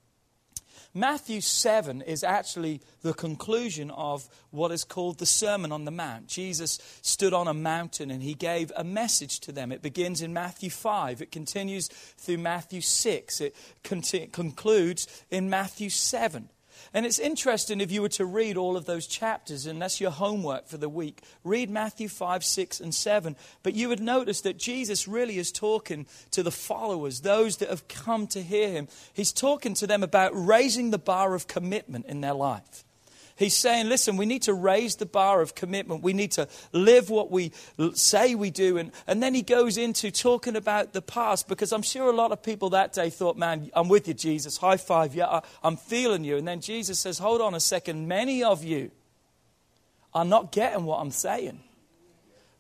Matthew 0.97 1.43
7 1.43 2.01
is 2.01 2.25
actually 2.25 2.81
the 3.03 3.13
conclusion 3.13 3.91
of 3.91 4.27
what 4.51 4.73
is 4.73 4.83
called 4.83 5.19
the 5.19 5.27
Sermon 5.27 5.71
on 5.71 5.85
the 5.85 5.91
Mount. 5.91 6.27
Jesus 6.27 6.79
stood 7.03 7.35
on 7.35 7.47
a 7.47 7.53
mountain 7.53 8.11
and 8.11 8.23
he 8.23 8.33
gave 8.33 8.73
a 8.75 8.83
message 8.83 9.41
to 9.41 9.53
them. 9.53 9.73
It 9.73 9.83
begins 9.83 10.23
in 10.23 10.33
Matthew 10.33 10.71
5, 10.71 11.21
it 11.21 11.31
continues 11.31 11.89
through 11.89 12.39
Matthew 12.39 12.81
6, 12.81 13.43
it 13.43 13.55
concludes 13.83 15.07
in 15.31 15.51
Matthew 15.51 15.91
7. 15.91 16.49
And 16.97 17.05
it's 17.05 17.19
interesting 17.19 17.83
if 17.83 17.93
you 17.93 18.01
were 18.01 18.09
to 18.09 18.25
read 18.25 18.57
all 18.57 18.75
of 18.75 18.87
those 18.87 19.07
chapters, 19.07 19.67
and 19.67 19.83
that's 19.83 20.01
your 20.01 20.11
homework 20.11 20.67
for 20.67 20.79
the 20.79 20.89
week. 20.89 21.21
Read 21.45 21.69
Matthew 21.69 22.09
5, 22.09 22.43
6, 22.43 22.81
and 22.81 22.95
7. 22.95 23.37
But 23.63 23.75
you 23.75 23.91
would 23.91 24.01
notice 24.01 24.41
that 24.41 24.57
Jesus 24.57 25.07
really 25.07 25.37
is 25.37 25.53
talking 25.53 26.07
to 26.31 26.43
the 26.43 26.51
followers, 26.51 27.21
those 27.21 27.59
that 27.59 27.69
have 27.69 27.87
come 27.87 28.27
to 28.29 28.43
hear 28.43 28.71
him. 28.71 28.89
He's 29.13 29.31
talking 29.31 29.75
to 29.75 29.87
them 29.87 30.03
about 30.03 30.33
raising 30.35 30.91
the 30.91 30.97
bar 30.97 31.35
of 31.35 31.47
commitment 31.47 32.07
in 32.07 32.23
their 32.23 32.33
life. 32.33 32.86
He's 33.37 33.55
saying, 33.55 33.91
listen, 33.91 34.17
we 34.17 34.25
need 34.25 34.43
to 34.43 34.55
raise 34.55 34.97
the 34.97 35.05
bar 35.05 35.43
of 35.43 35.55
commitment. 35.55 36.03
We 36.03 36.15
need 36.15 36.33
to 36.33 36.49
live 36.73 37.11
what 37.11 37.31
we 37.31 37.53
say 37.93 38.35
we 38.35 38.51
do. 38.51 38.79
And, 38.79 38.93
and 39.07 39.23
then 39.23 39.35
he 39.35 39.43
goes 39.43 39.77
into 39.77 40.11
talking 40.11 40.57
about 40.57 40.95
the 40.95 41.03
past 41.03 41.47
because 41.47 41.71
I'm 41.71 41.83
sure 41.83 42.09
a 42.09 42.17
lot 42.17 42.33
of 42.33 42.43
people 42.43 42.71
that 42.71 42.95
day 42.95 43.11
thought, 43.11 43.37
man, 43.37 43.71
I'm 43.75 43.91
with 43.91 44.09
you, 44.09 44.15
Jesus. 44.15 44.57
High 44.57 44.79
five. 44.79 45.15
Yeah, 45.15 45.27
I, 45.27 45.43
I'm 45.63 45.77
feeling 45.77 46.25
you. 46.25 46.39
And 46.39 46.49
then 46.49 46.63
Jesus 46.63 46.99
says, 46.99 47.19
hold 47.19 47.43
on 47.43 47.55
a 47.55 47.61
second. 47.61 48.09
Many 48.09 48.43
of 48.43 48.65
you 48.65 48.91
are 50.15 50.25
not 50.25 50.51
getting 50.51 50.87
what 50.87 51.01
I'm 51.01 51.11
saying, 51.11 51.61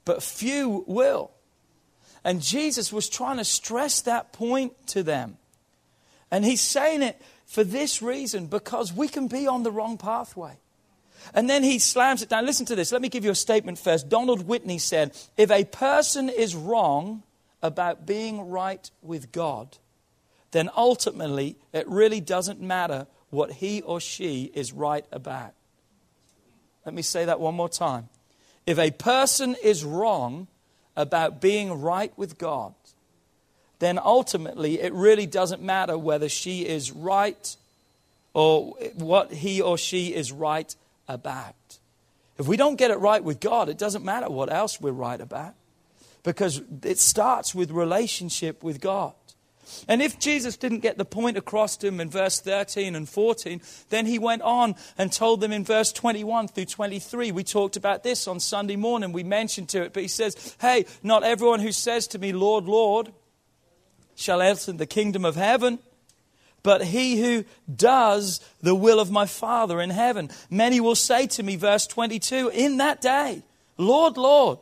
but 0.05 0.23
few 0.23 0.84
will. 0.87 1.31
And 2.23 2.43
Jesus 2.43 2.93
was 2.93 3.08
trying 3.08 3.38
to 3.38 3.44
stress 3.44 4.02
that 4.02 4.34
point 4.34 4.75
to 4.88 5.02
them. 5.02 5.38
And 6.31 6.44
he's 6.44 6.61
saying 6.61 7.00
it 7.00 7.23
for 7.46 7.64
this 7.64 8.02
reason 8.02 8.49
because 8.49 8.92
we 8.92 9.09
can 9.09 9.26
be 9.26 9.47
on 9.47 9.62
the 9.62 9.71
wrong 9.71 9.97
pathway. 9.97 10.59
And 11.35 11.49
then 11.49 11.62
he 11.62 11.78
slams 11.78 12.23
it 12.23 12.28
down. 12.28 12.46
Listen 12.46 12.66
to 12.66 12.75
this. 12.75 12.92
Let 12.92 13.02
me 13.02 13.08
give 13.08 13.25
you 13.25 13.30
a 13.30 13.37
statement 13.37 13.78
first. 13.78 14.08
Donald 14.08 14.46
Whitney 14.46 14.78
said 14.78 15.16
If 15.37 15.50
a 15.50 15.64
person 15.64 16.28
is 16.28 16.54
wrong 16.54 17.23
about 17.62 18.06
being 18.06 18.49
right 18.49 18.90
with 19.02 19.32
God, 19.32 19.78
then 20.52 20.70
ultimately 20.76 21.56
it 21.73 21.88
really 21.88 22.20
doesn't 22.20 22.61
matter 22.61 23.06
what 23.30 23.52
he 23.52 23.82
or 23.82 24.00
she 24.00 24.50
is 24.54 24.73
right 24.73 25.04
about. 25.12 25.52
Let 26.85 26.94
me 26.94 27.02
say 27.02 27.25
that 27.25 27.40
one 27.40 27.54
more 27.54 27.68
time. 27.68 28.08
If 28.64 28.78
a 28.78 28.90
person 28.90 29.56
is 29.62 29.85
wrong 29.85 30.46
about 30.96 31.40
being 31.40 31.82
right 31.82 32.12
with 32.16 32.38
God, 32.38 32.75
then 33.78 33.99
ultimately 34.02 34.80
it 34.80 34.92
really 34.92 35.26
doesn't 35.26 35.62
matter 35.62 35.99
whether 35.99 36.28
she 36.28 36.66
is 36.66 36.92
right 36.92 37.56
or 38.32 38.75
what 38.94 39.32
he 39.32 39.61
or 39.61 39.76
she 39.76 40.14
is 40.14 40.32
right 40.32 40.75
about. 41.08 41.78
If 42.38 42.46
we 42.46 42.56
don't 42.56 42.76
get 42.76 42.90
it 42.90 42.98
right 42.98 43.22
with 43.22 43.40
God, 43.40 43.68
it 43.68 43.78
doesn't 43.78 44.04
matter 44.04 44.28
what 44.28 44.52
else 44.52 44.80
we're 44.80 44.92
right 44.92 45.20
about 45.20 45.54
because 46.22 46.60
it 46.82 46.98
starts 46.98 47.54
with 47.54 47.70
relationship 47.70 48.62
with 48.62 48.80
God. 48.80 49.14
And 49.88 50.00
if 50.00 50.18
Jesus 50.18 50.56
didn't 50.56 50.80
get 50.80 50.96
the 50.96 51.04
point 51.04 51.36
across 51.36 51.76
to 51.78 51.88
him 51.88 52.00
in 52.00 52.10
verse 52.10 52.40
13 52.40 52.94
and 52.94 53.08
14, 53.08 53.60
then 53.88 54.06
he 54.06 54.18
went 54.18 54.42
on 54.42 54.76
and 54.96 55.12
told 55.12 55.40
them 55.40 55.52
in 55.52 55.64
verse 55.64 55.92
21 55.92 56.48
through 56.48 56.66
23. 56.66 57.32
We 57.32 57.44
talked 57.44 57.76
about 57.76 58.02
this 58.02 58.28
on 58.28 58.38
Sunday 58.38 58.76
morning. 58.76 59.12
We 59.12 59.25
mentioned 59.25 59.68
to 59.70 59.82
it, 59.82 59.92
but 59.92 60.02
he 60.02 60.08
says, 60.08 60.56
Hey, 60.60 60.86
not 61.02 61.25
everyone 61.25 61.60
who 61.60 61.72
says 61.72 62.06
to 62.08 62.18
me, 62.18 62.32
Lord, 62.32 62.64
Lord, 62.64 63.12
shall 64.14 64.40
enter 64.40 64.72
the 64.72 64.86
kingdom 64.86 65.25
of 65.25 65.36
heaven, 65.36 65.78
but 66.66 66.82
he 66.82 67.20
who 67.20 67.44
does 67.73 68.40
the 68.61 68.75
will 68.75 68.99
of 68.99 69.08
my 69.08 69.25
Father 69.25 69.80
in 69.80 69.90
heaven. 69.90 70.28
Many 70.50 70.80
will 70.80 70.96
say 70.96 71.28
to 71.28 71.44
me, 71.44 71.54
verse 71.54 71.87
22, 71.87 72.49
in 72.52 72.78
that 72.78 73.00
day, 73.00 73.44
Lord, 73.78 74.16
Lord, 74.16 74.58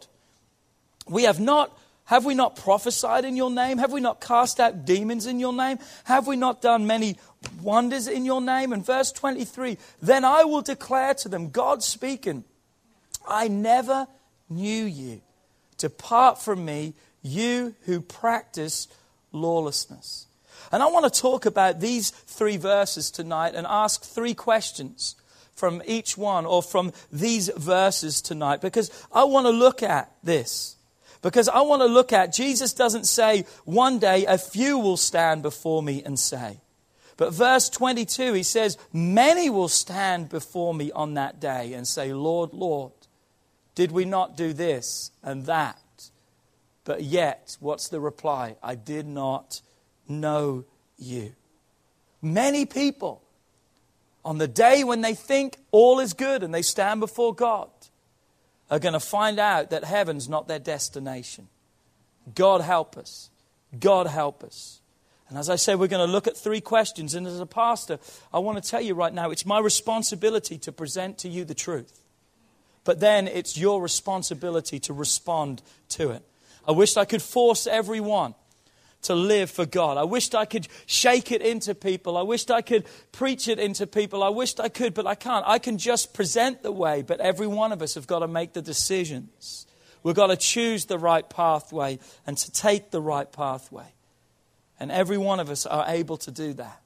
we 1.09 1.23
have 1.23 1.41
not 1.41 1.75
have 2.05 2.27
we 2.27 2.35
not 2.35 2.57
prophesied 2.57 3.25
in 3.25 3.35
your 3.35 3.51
name? 3.51 3.79
Have 3.79 3.91
we 3.91 4.03
not 4.03 4.21
cast 4.21 4.61
out 4.61 4.85
demons 4.85 5.25
in 5.25 5.41
your 5.41 5.55
name? 5.55 5.79
Have 6.05 6.27
we 6.27 6.37
not 6.37 6.61
done 6.61 6.87
many 6.87 7.17
wonders 7.63 8.07
in 8.07 8.27
your 8.27 8.43
name? 8.43 8.75
And 8.75 8.85
verse 8.85 9.11
23 9.11 9.79
Then 10.03 10.27
I 10.27 10.45
will 10.45 10.61
declare 10.61 11.15
to 11.15 11.31
them, 11.31 11.49
God 11.49 11.83
speaking, 11.83 12.45
I 13.27 13.49
never 13.49 14.07
knew 14.51 14.85
you. 14.85 15.23
Depart 15.79 16.39
from 16.39 16.67
me, 16.67 16.93
you 17.23 17.75
who 17.87 18.03
practice 18.03 18.89
lawlessness. 19.33 20.27
And 20.75 20.83
I 20.83 20.87
want 20.87 21.05
to 21.05 21.21
talk 21.21 21.47
about 21.47 21.79
these 21.79 22.11
three 22.11 22.57
verses 22.57 23.13
tonight 23.13 23.55
and 23.55 23.65
ask 23.65 24.03
three 24.03 24.35
questions 24.35 25.15
from 25.55 25.81
each 25.87 26.19
one 26.19 26.47
or 26.47 26.65
from 26.65 26.93
these 27.13 27.49
verses 27.57 28.21
tonight 28.21 28.61
because 28.61 28.91
I 29.13 29.23
want 29.23 29.47
to 29.47 29.53
look 29.53 29.85
at 29.85 30.11
this. 30.25 30.75
Because 31.23 31.49
I 31.49 31.61
want 31.61 31.83
to 31.83 31.87
look 31.87 32.13
at, 32.13 32.33
Jesus 32.33 32.73
doesn't 32.73 33.05
say, 33.05 33.45
one 33.65 34.01
day 34.01 34.27
a 34.27 34.37
few 34.37 34.77
will 34.77 34.97
stand 34.97 35.43
before 35.43 35.81
me 35.81 36.03
and 36.03 36.19
say. 36.19 36.59
But 37.17 37.33
verse 37.33 37.69
22, 37.69 38.33
he 38.33 38.43
says, 38.43 38.77
Many 38.93 39.49
will 39.51 39.69
stand 39.69 40.29
before 40.29 40.75
me 40.75 40.91
on 40.91 41.15
that 41.15 41.39
day 41.39 41.73
and 41.75 41.87
say, 41.87 42.13
Lord, 42.13 42.53
Lord, 42.53 42.91
did 43.77 43.93
we 43.93 44.07
not 44.07 44.37
do 44.37 44.53
this 44.53 45.13
and 45.23 45.47
that? 45.47 46.11
But 46.83 47.05
yet, 47.05 47.59
what's 47.61 47.87
the 47.87 48.01
reply? 48.01 48.57
I 48.61 48.75
did 48.75 49.07
not 49.07 49.61
know 50.09 50.65
you. 50.99 51.35
Many 52.23 52.67
people, 52.67 53.23
on 54.25 54.39
the 54.39 54.49
day 54.49 54.85
when 54.85 55.01
they 55.01 55.15
think 55.15 55.59
all 55.71 56.01
is 56.01 56.13
good 56.15 56.43
and 56.43 56.55
they 56.55 56.63
stand 56.63 57.01
before 57.01 57.35
God, 57.35 57.69
are 58.71 58.79
going 58.79 58.95
to 58.95 59.01
find 59.01 59.39
out 59.39 59.71
that 59.71 59.85
heaven's 59.85 60.29
not 60.29 60.49
their 60.49 60.59
destination. 60.59 61.49
God 62.35 62.63
help 62.63 62.97
us. 62.97 63.31
God 63.79 64.07
help 64.07 64.43
us. 64.43 64.81
And 65.29 65.39
as 65.39 65.51
I 65.51 65.57
say, 65.57 65.75
we're 65.75 65.89
going 65.89 66.07
to 66.07 66.13
look 66.13 66.27
at 66.27 66.37
three 66.37 66.61
questions. 66.61 67.15
And 67.15 67.27
as 67.27 67.41
a 67.41 67.47
pastor, 67.47 67.99
I 68.33 68.39
want 68.39 68.63
to 68.63 68.71
tell 68.71 68.81
you 68.81 68.95
right 68.95 69.13
now 69.13 69.31
it's 69.31 69.47
my 69.47 69.59
responsibility 69.59 70.59
to 70.59 70.73
present 70.73 71.19
to 71.19 71.29
you 71.29 71.45
the 71.45 71.55
truth. 71.55 72.01
But 72.85 73.01
then 73.01 73.27
it's 73.29 73.57
your 73.57 73.81
responsibility 73.81 74.79
to 74.81 74.93
respond 74.93 75.63
to 75.91 76.11
it. 76.11 76.23
I 76.67 76.73
wish 76.73 76.97
I 76.97 77.05
could 77.05 77.23
force 77.23 77.67
everyone 77.67 78.35
to 79.05 79.15
live 79.15 79.51
for 79.51 79.67
God. 79.67 79.97
I 79.97 80.05
wished 80.05 80.35
I 80.35 80.45
could 80.45 80.69
shake 80.87 81.33
it 81.33 81.43
into 81.43 81.75
people. 81.75 82.17
I 82.17 82.23
wished 82.23 82.51
I 82.51 82.63
could 82.63 82.85
preach 83.13 83.49
it 83.49 83.59
into 83.59 83.87
people. 83.87 84.23
I 84.23 84.29
wished 84.29 84.61
I 84.61 84.69
could, 84.69 84.95
but 84.95 85.07
I 85.07 85.15
can't. 85.15 85.45
I 85.47 85.59
can 85.59 85.79
just 85.79 86.15
present 86.15 86.63
the 86.63 86.73
way, 86.73 87.03
but 87.03 87.21
every 87.21 87.47
one 87.47 87.73
of 87.73 87.83
us 87.83 87.95
have 87.95 88.07
got 88.07 88.21
to 88.21 88.29
make 88.29 88.53
the 88.53 88.63
decisions. 88.63 89.67
We've 90.03 90.15
got 90.15 90.29
to 90.29 90.37
choose 90.37 90.85
the 90.85 90.99
right 90.99 91.29
pathway 91.29 91.99
and 92.27 92.37
to 92.37 92.53
take 92.53 92.91
the 92.91 93.01
right 93.01 93.31
pathway. 93.31 93.87
And 94.79 94.91
every 94.93 95.19
one 95.19 95.41
of 95.41 95.51
us 95.51 95.67
are 95.67 95.85
able 95.89 96.17
to 96.19 96.31
do 96.31 96.53
that. 96.55 96.81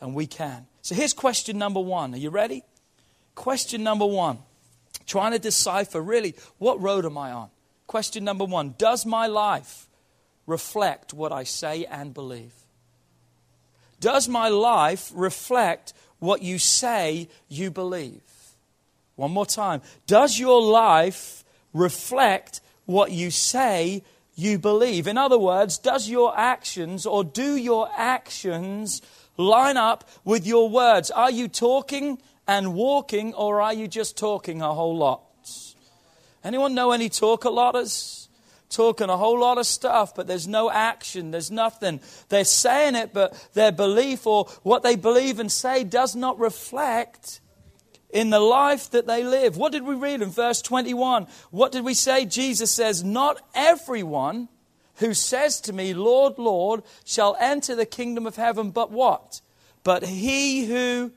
And 0.00 0.14
we 0.14 0.26
can. 0.26 0.66
So 0.82 0.94
here's 0.94 1.12
question 1.12 1.58
number 1.58 1.80
one. 1.80 2.14
Are 2.14 2.18
you 2.18 2.30
ready? 2.30 2.62
Question 3.34 3.82
number 3.82 4.06
one. 4.06 4.38
Trying 5.06 5.32
to 5.32 5.38
decipher 5.38 6.00
really 6.00 6.34
what 6.58 6.80
road 6.80 7.04
am 7.04 7.18
I 7.18 7.32
on? 7.32 7.50
Question 7.86 8.22
number 8.24 8.44
one 8.44 8.74
Does 8.78 9.04
my 9.04 9.26
life 9.26 9.88
reflect 10.50 11.14
what 11.14 11.32
I 11.32 11.44
say 11.44 11.86
and 11.86 12.12
believe? 12.12 12.52
Does 14.00 14.28
my 14.28 14.48
life 14.48 15.12
reflect 15.14 15.92
what 16.18 16.42
you 16.42 16.58
say 16.58 17.28
you 17.48 17.70
believe? 17.70 18.22
One 19.16 19.30
more 19.30 19.46
time. 19.46 19.82
Does 20.06 20.38
your 20.38 20.60
life 20.60 21.44
reflect 21.72 22.60
what 22.86 23.12
you 23.12 23.30
say 23.30 24.02
you 24.34 24.58
believe? 24.58 25.06
In 25.06 25.16
other 25.16 25.38
words, 25.38 25.78
does 25.78 26.08
your 26.08 26.36
actions 26.36 27.06
or 27.06 27.22
do 27.22 27.56
your 27.56 27.88
actions 27.96 29.02
line 29.36 29.76
up 29.76 30.08
with 30.24 30.46
your 30.46 30.68
words? 30.68 31.10
Are 31.10 31.30
you 31.30 31.48
talking 31.48 32.18
and 32.48 32.74
walking 32.74 33.34
or 33.34 33.60
are 33.60 33.74
you 33.74 33.86
just 33.86 34.16
talking 34.16 34.62
a 34.62 34.72
whole 34.74 34.96
lot? 34.96 35.22
Anyone 36.42 36.74
know 36.74 36.90
any 36.90 37.10
talk 37.10 37.44
a 37.44 37.50
lotters? 37.50 38.19
Talking 38.70 39.10
a 39.10 39.16
whole 39.16 39.40
lot 39.40 39.58
of 39.58 39.66
stuff, 39.66 40.14
but 40.14 40.26
there's 40.26 40.48
no 40.48 40.70
action, 40.70 41.30
there's 41.30 41.50
nothing. 41.50 42.00
They're 42.28 42.44
saying 42.44 42.94
it, 42.94 43.12
but 43.12 43.48
their 43.52 43.72
belief 43.72 44.26
or 44.26 44.46
what 44.62 44.82
they 44.82 44.96
believe 44.96 45.38
and 45.40 45.52
say 45.52 45.84
does 45.84 46.16
not 46.16 46.38
reflect 46.38 47.40
in 48.08 48.30
the 48.30 48.40
life 48.40 48.90
that 48.90 49.06
they 49.06 49.24
live. 49.24 49.56
What 49.56 49.72
did 49.72 49.82
we 49.82 49.94
read 49.94 50.22
in 50.22 50.30
verse 50.30 50.62
21? 50.62 51.26
What 51.50 51.72
did 51.72 51.84
we 51.84 51.94
say? 51.94 52.24
Jesus 52.24 52.70
says, 52.70 53.04
Not 53.04 53.40
everyone 53.54 54.48
who 54.96 55.14
says 55.14 55.60
to 55.62 55.72
me, 55.72 55.94
Lord, 55.94 56.38
Lord, 56.38 56.82
shall 57.04 57.36
enter 57.40 57.74
the 57.74 57.86
kingdom 57.86 58.26
of 58.26 58.36
heaven, 58.36 58.70
but 58.70 58.90
what? 58.90 59.40
But 59.82 60.04
he 60.04 60.66
who 60.66 61.12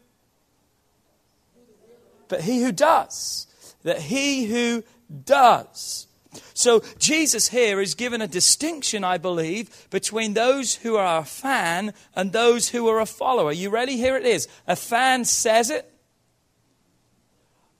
but 2.29 2.41
he 2.41 2.63
who 2.63 2.71
does. 2.71 3.45
That 3.83 3.99
he 3.99 4.45
who 4.45 4.83
does. 5.23 6.07
So 6.53 6.83
Jesus 6.99 7.49
here 7.49 7.81
is 7.81 7.95
given 7.95 8.21
a 8.21 8.27
distinction, 8.27 9.03
I 9.03 9.17
believe, 9.17 9.87
between 9.89 10.33
those 10.33 10.75
who 10.75 10.95
are 10.95 11.19
a 11.19 11.25
fan 11.25 11.93
and 12.15 12.31
those 12.31 12.69
who 12.69 12.87
are 12.87 12.99
a 12.99 13.05
follower. 13.05 13.51
You 13.51 13.69
ready? 13.69 13.97
Here 13.97 14.17
it 14.17 14.25
is. 14.25 14.47
A 14.67 14.75
fan 14.75 15.25
says 15.25 15.69
it, 15.69 15.91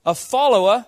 a 0.04 0.14
follower 0.14 0.86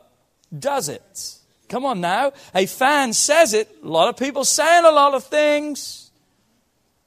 does 0.57 0.89
it. 0.89 1.39
Come 1.69 1.85
on 1.85 2.01
now. 2.01 2.33
A 2.55 2.67
fan 2.67 3.13
says 3.13 3.55
it. 3.55 3.69
A 3.83 3.89
lot 3.89 4.09
of 4.09 4.17
people 4.17 4.45
saying 4.45 4.85
a 4.85 4.91
lot 4.91 5.15
of 5.15 5.25
things. 5.25 6.11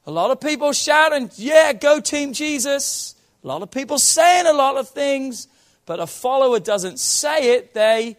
A 0.06 0.12
lot 0.12 0.32
of 0.32 0.42
people 0.42 0.74
shouting, 0.74 1.30
yeah, 1.36 1.72
go 1.72 2.00
Team 2.00 2.34
Jesus. 2.34 3.16
A 3.44 3.48
lot 3.48 3.62
of 3.62 3.72
people 3.72 4.00
saying 4.00 4.48
a 4.48 4.54
lot 4.54 4.76
of 4.76 4.90
things. 4.90 5.48
But 5.86 6.00
a 6.00 6.08
follower 6.08 6.60
doesn't 6.60 7.00
say 7.00 7.56
it, 7.56 7.74
they 7.74 8.18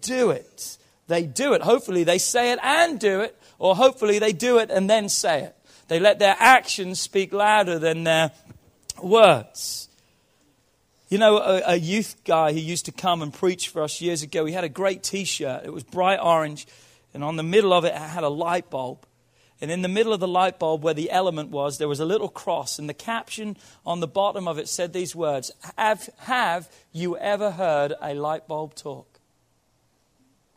do 0.00 0.30
it 0.30 0.77
they 1.08 1.24
do 1.24 1.54
it. 1.54 1.62
Hopefully, 1.62 2.04
they 2.04 2.18
say 2.18 2.52
it 2.52 2.58
and 2.62 3.00
do 3.00 3.20
it, 3.20 3.36
or 3.58 3.74
hopefully, 3.74 4.18
they 4.18 4.32
do 4.32 4.58
it 4.58 4.70
and 4.70 4.88
then 4.88 5.08
say 5.08 5.42
it. 5.42 5.56
They 5.88 5.98
let 5.98 6.18
their 6.18 6.36
actions 6.38 7.00
speak 7.00 7.32
louder 7.32 7.78
than 7.78 8.04
their 8.04 8.30
words. 9.02 9.88
You 11.08 11.16
know, 11.16 11.38
a, 11.38 11.62
a 11.66 11.76
youth 11.76 12.16
guy 12.24 12.52
who 12.52 12.58
used 12.58 12.84
to 12.84 12.92
come 12.92 13.22
and 13.22 13.32
preach 13.32 13.70
for 13.70 13.82
us 13.82 14.00
years 14.02 14.22
ago, 14.22 14.44
he 14.44 14.52
had 14.52 14.64
a 14.64 14.68
great 14.68 15.02
t 15.02 15.24
shirt. 15.24 15.64
It 15.64 15.72
was 15.72 15.82
bright 15.82 16.20
orange, 16.22 16.66
and 17.14 17.24
on 17.24 17.36
the 17.36 17.42
middle 17.42 17.72
of 17.72 17.84
it, 17.84 17.94
it 17.94 17.98
had 17.98 18.22
a 18.24 18.28
light 18.28 18.68
bulb. 18.68 19.06
And 19.60 19.70
in 19.70 19.82
the 19.82 19.88
middle 19.88 20.12
of 20.12 20.20
the 20.20 20.28
light 20.28 20.58
bulb, 20.58 20.84
where 20.84 20.94
the 20.94 21.10
element 21.10 21.50
was, 21.50 21.78
there 21.78 21.88
was 21.88 21.98
a 21.98 22.04
little 22.04 22.28
cross. 22.28 22.78
And 22.78 22.88
the 22.88 22.94
caption 22.94 23.56
on 23.84 24.00
the 24.00 24.06
bottom 24.06 24.46
of 24.46 24.58
it 24.58 24.68
said 24.68 24.92
these 24.92 25.16
words 25.16 25.50
Have, 25.76 26.08
have 26.18 26.70
you 26.92 27.16
ever 27.16 27.52
heard 27.52 27.94
a 28.00 28.14
light 28.14 28.46
bulb 28.46 28.74
talk? 28.74 29.17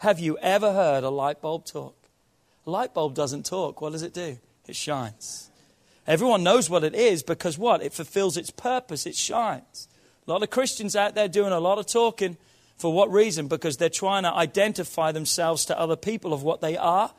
Have 0.01 0.19
you 0.19 0.35
ever 0.39 0.73
heard 0.73 1.03
a 1.03 1.11
light 1.11 1.41
bulb 1.41 1.63
talk? 1.63 1.95
A 2.65 2.71
light 2.71 2.91
bulb 2.91 3.13
doesn't 3.13 3.45
talk. 3.45 3.81
What 3.81 3.91
does 3.91 4.01
it 4.01 4.15
do? 4.15 4.39
It 4.67 4.75
shines. 4.75 5.51
Everyone 6.07 6.41
knows 6.41 6.71
what 6.71 6.83
it 6.83 6.95
is 6.95 7.21
because 7.21 7.55
what? 7.55 7.83
It 7.83 7.93
fulfills 7.93 8.35
its 8.35 8.49
purpose. 8.49 9.05
It 9.05 9.15
shines. 9.15 9.87
A 10.25 10.31
lot 10.31 10.41
of 10.41 10.49
Christians 10.49 10.95
out 10.95 11.13
there 11.13 11.27
doing 11.27 11.53
a 11.53 11.59
lot 11.59 11.77
of 11.77 11.85
talking. 11.85 12.37
For 12.77 12.91
what 12.91 13.11
reason? 13.11 13.47
Because 13.47 13.77
they're 13.77 13.89
trying 13.89 14.23
to 14.23 14.33
identify 14.33 15.11
themselves 15.11 15.65
to 15.65 15.79
other 15.79 15.95
people 15.95 16.33
of 16.33 16.41
what 16.41 16.61
they 16.61 16.77
are. 16.77 17.13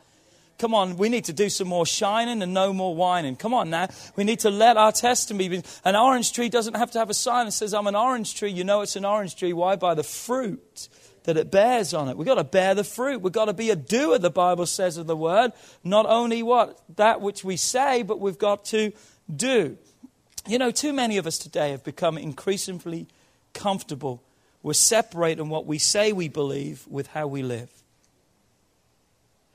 Come 0.59 0.73
on, 0.73 0.97
we 0.97 1.07
need 1.07 1.23
to 1.25 1.33
do 1.33 1.47
some 1.47 1.69
more 1.69 1.85
shining 1.85 2.41
and 2.41 2.53
no 2.53 2.73
more 2.73 2.93
whining. 2.93 3.37
Come 3.37 3.53
on 3.53 3.69
now. 3.69 3.87
We 4.17 4.25
need 4.25 4.39
to 4.41 4.49
let 4.49 4.75
our 4.75 4.91
testimony 4.91 5.47
be. 5.47 5.63
An 5.85 5.95
orange 5.95 6.33
tree 6.33 6.49
doesn't 6.49 6.73
have 6.73 6.91
to 6.91 6.99
have 6.99 7.09
a 7.09 7.13
sign 7.13 7.45
that 7.45 7.53
says, 7.53 7.73
I'm 7.73 7.87
an 7.87 7.95
orange 7.95 8.35
tree. 8.35 8.51
You 8.51 8.65
know 8.65 8.81
it's 8.81 8.97
an 8.97 9.05
orange 9.05 9.37
tree. 9.37 9.53
Why? 9.53 9.77
By 9.77 9.93
the 9.93 10.03
fruit 10.03 10.89
that 11.23 11.37
it 11.37 11.51
bears 11.51 11.93
on 11.93 12.09
it. 12.09 12.17
We've 12.17 12.27
got 12.27 12.35
to 12.35 12.43
bear 12.43 12.75
the 12.75 12.83
fruit. 12.83 13.21
We've 13.21 13.33
got 13.33 13.45
to 13.45 13.53
be 13.53 13.69
a 13.69 13.75
doer, 13.75 14.17
the 14.17 14.29
Bible 14.29 14.65
says 14.65 14.97
of 14.97 15.07
the 15.07 15.15
word. 15.15 15.53
Not 15.83 16.05
only 16.05 16.43
what? 16.43 16.79
That 16.95 17.21
which 17.21 17.43
we 17.43 17.57
say, 17.57 18.03
but 18.03 18.19
we've 18.19 18.37
got 18.37 18.65
to 18.65 18.91
do. 19.33 19.77
You 20.47 20.57
know, 20.57 20.71
too 20.71 20.93
many 20.93 21.17
of 21.17 21.25
us 21.25 21.37
today 21.37 21.71
have 21.71 21.83
become 21.83 22.17
increasingly 22.17 23.07
comfortable 23.53 24.21
with 24.61 24.77
separating 24.77 25.49
what 25.49 25.65
we 25.65 25.77
say 25.77 26.11
we 26.13 26.27
believe 26.27 26.85
with 26.87 27.07
how 27.07 27.27
we 27.27 27.43
live. 27.43 27.69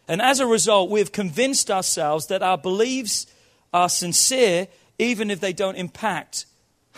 And 0.07 0.23
as 0.23 0.41
a 0.41 0.47
result, 0.47 0.91
we 0.91 1.01
have 1.01 1.13
convinced 1.13 1.71
ourselves 1.71 2.29
that 2.29 2.43
our 2.43 2.57
beliefs 2.57 3.27
are 3.73 3.89
sincere 3.89 4.69
even 4.99 5.31
if 5.31 5.41
they 5.41 5.53
don't 5.53 5.77
impact 5.77 6.47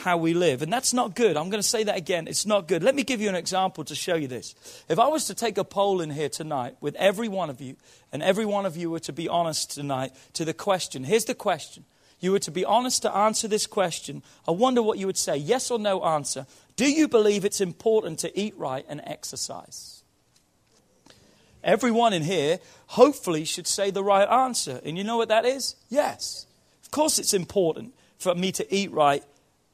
how 0.01 0.17
we 0.17 0.35
live. 0.35 0.63
And 0.63 0.73
that's 0.73 0.93
not 0.93 1.15
good. 1.15 1.37
I'm 1.37 1.51
going 1.51 1.63
to 1.63 1.69
say 1.69 1.85
that 1.85 1.97
again. 1.97 2.27
It's 2.27 2.47
not 2.47 2.67
good. 2.69 2.83
Let 2.83 2.95
me 2.95 3.05
give 3.05 3.21
you 3.21 3.29
an 3.29 3.35
example 3.35 3.85
to 3.85 3.95
show 3.95 4.15
you 4.15 4.27
this. 4.27 4.55
If 4.89 4.99
I 4.99 5.09
was 5.09 5.27
to 5.27 5.35
take 5.35 5.59
a 5.59 5.65
poll 5.65 6.01
in 6.01 6.11
here 6.11 6.29
tonight 6.29 6.77
with 6.81 6.95
every 6.97 7.29
one 7.29 7.51
of 7.51 7.61
you, 7.61 7.77
and 8.13 8.23
every 8.23 8.45
one 8.45 8.67
of 8.67 8.77
you 8.77 8.91
were 8.91 9.01
to 9.01 9.13
be 9.13 9.29
honest 9.29 9.71
tonight 9.71 10.13
to 10.33 10.45
the 10.45 10.55
question 10.55 11.05
here's 11.05 11.27
the 11.27 11.35
question. 11.35 11.85
You 12.19 12.33
were 12.33 12.39
to 12.41 12.51
be 12.51 12.65
honest 12.65 13.03
to 13.03 13.15
answer 13.15 13.49
this 13.49 13.67
question. 13.67 14.23
I 14.47 14.51
wonder 14.51 14.83
what 14.83 14.99
you 14.99 15.07
would 15.07 15.17
say. 15.17 15.37
Yes 15.37 15.71
or 15.71 15.79
no 15.79 16.05
answer. 16.05 16.47
Do 16.77 16.91
you 16.91 17.09
believe 17.09 17.45
it's 17.45 17.61
important 17.61 18.19
to 18.21 18.39
eat 18.39 18.57
right 18.59 18.85
and 18.89 19.01
exercise? 19.05 20.03
Everyone 21.65 22.13
in 22.13 22.23
here 22.23 22.59
hopefully 22.89 23.45
should 23.45 23.67
say 23.67 23.91
the 23.91 24.05
right 24.05 24.29
answer. 24.29 24.81
And 24.85 24.99
you 24.99 25.05
know 25.05 25.17
what 25.17 25.29
that 25.29 25.47
is? 25.47 25.77
Yes. 25.89 26.47
Of 26.83 26.91
course, 26.91 27.19
it's 27.19 27.35
important 27.35 27.95
for 28.19 28.35
me 28.35 28.53
to 28.53 28.75
eat 28.75 28.93
right 28.93 29.25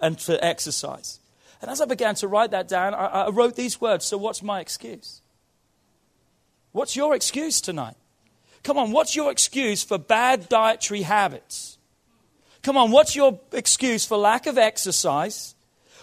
and 0.01 0.19
to 0.21 0.43
exercise. 0.45 1.21
And 1.61 1.71
as 1.71 1.81
I 1.81 1.87
began 1.87 2.15
to 2.17 2.29
write 2.29 2.51
that 2.51 2.69
down, 2.69 2.95
I, 2.95 3.07
I 3.07 3.31
wrote 3.31 3.57
these 3.57 3.81
words. 3.81 4.05
So, 4.05 4.19
what's 4.19 4.43
my 4.43 4.61
excuse? 4.61 5.23
What's 6.73 6.95
your 6.95 7.15
excuse 7.15 7.61
tonight? 7.61 7.97
Come 8.63 8.79
on, 8.79 8.93
what's 8.93 9.17
your 9.17 9.31
excuse 9.31 9.83
for 9.83 9.97
bad 9.97 10.49
dietary 10.49 11.03
habits? 11.03 11.79
Come 12.63 12.77
on, 12.77 12.91
what's 12.91 13.15
your 13.15 13.41
excuse 13.53 14.05
for 14.05 14.19
lack 14.19 14.47
of 14.47 14.59
exercise? 14.59 15.55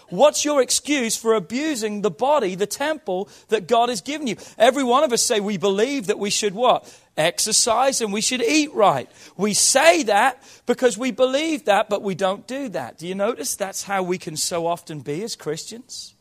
What's 0.08 0.44
your 0.44 0.62
excuse 0.62 1.16
for 1.16 1.34
abusing 1.34 2.02
the 2.02 2.10
body, 2.10 2.54
the 2.54 2.66
temple 2.66 3.28
that 3.48 3.66
God 3.66 3.88
has 3.88 4.00
given 4.00 4.26
you? 4.26 4.36
Every 4.58 4.82
one 4.82 5.04
of 5.04 5.12
us 5.12 5.22
say 5.22 5.40
we 5.40 5.56
believe 5.58 6.06
that 6.06 6.18
we 6.18 6.30
should 6.30 6.54
what? 6.54 6.90
Exercise 7.16 8.00
and 8.00 8.12
we 8.12 8.20
should 8.20 8.42
eat 8.42 8.72
right. 8.74 9.08
We 9.36 9.54
say 9.54 10.02
that 10.04 10.42
because 10.66 10.98
we 10.98 11.12
believe 11.12 11.66
that, 11.66 11.88
but 11.88 12.02
we 12.02 12.14
don't 12.14 12.46
do 12.46 12.68
that. 12.70 12.98
Do 12.98 13.06
you 13.06 13.14
notice 13.14 13.54
that's 13.54 13.84
how 13.84 14.02
we 14.02 14.18
can 14.18 14.36
so 14.36 14.66
often 14.66 15.00
be 15.00 15.22
as 15.22 15.36
Christians? 15.36 16.14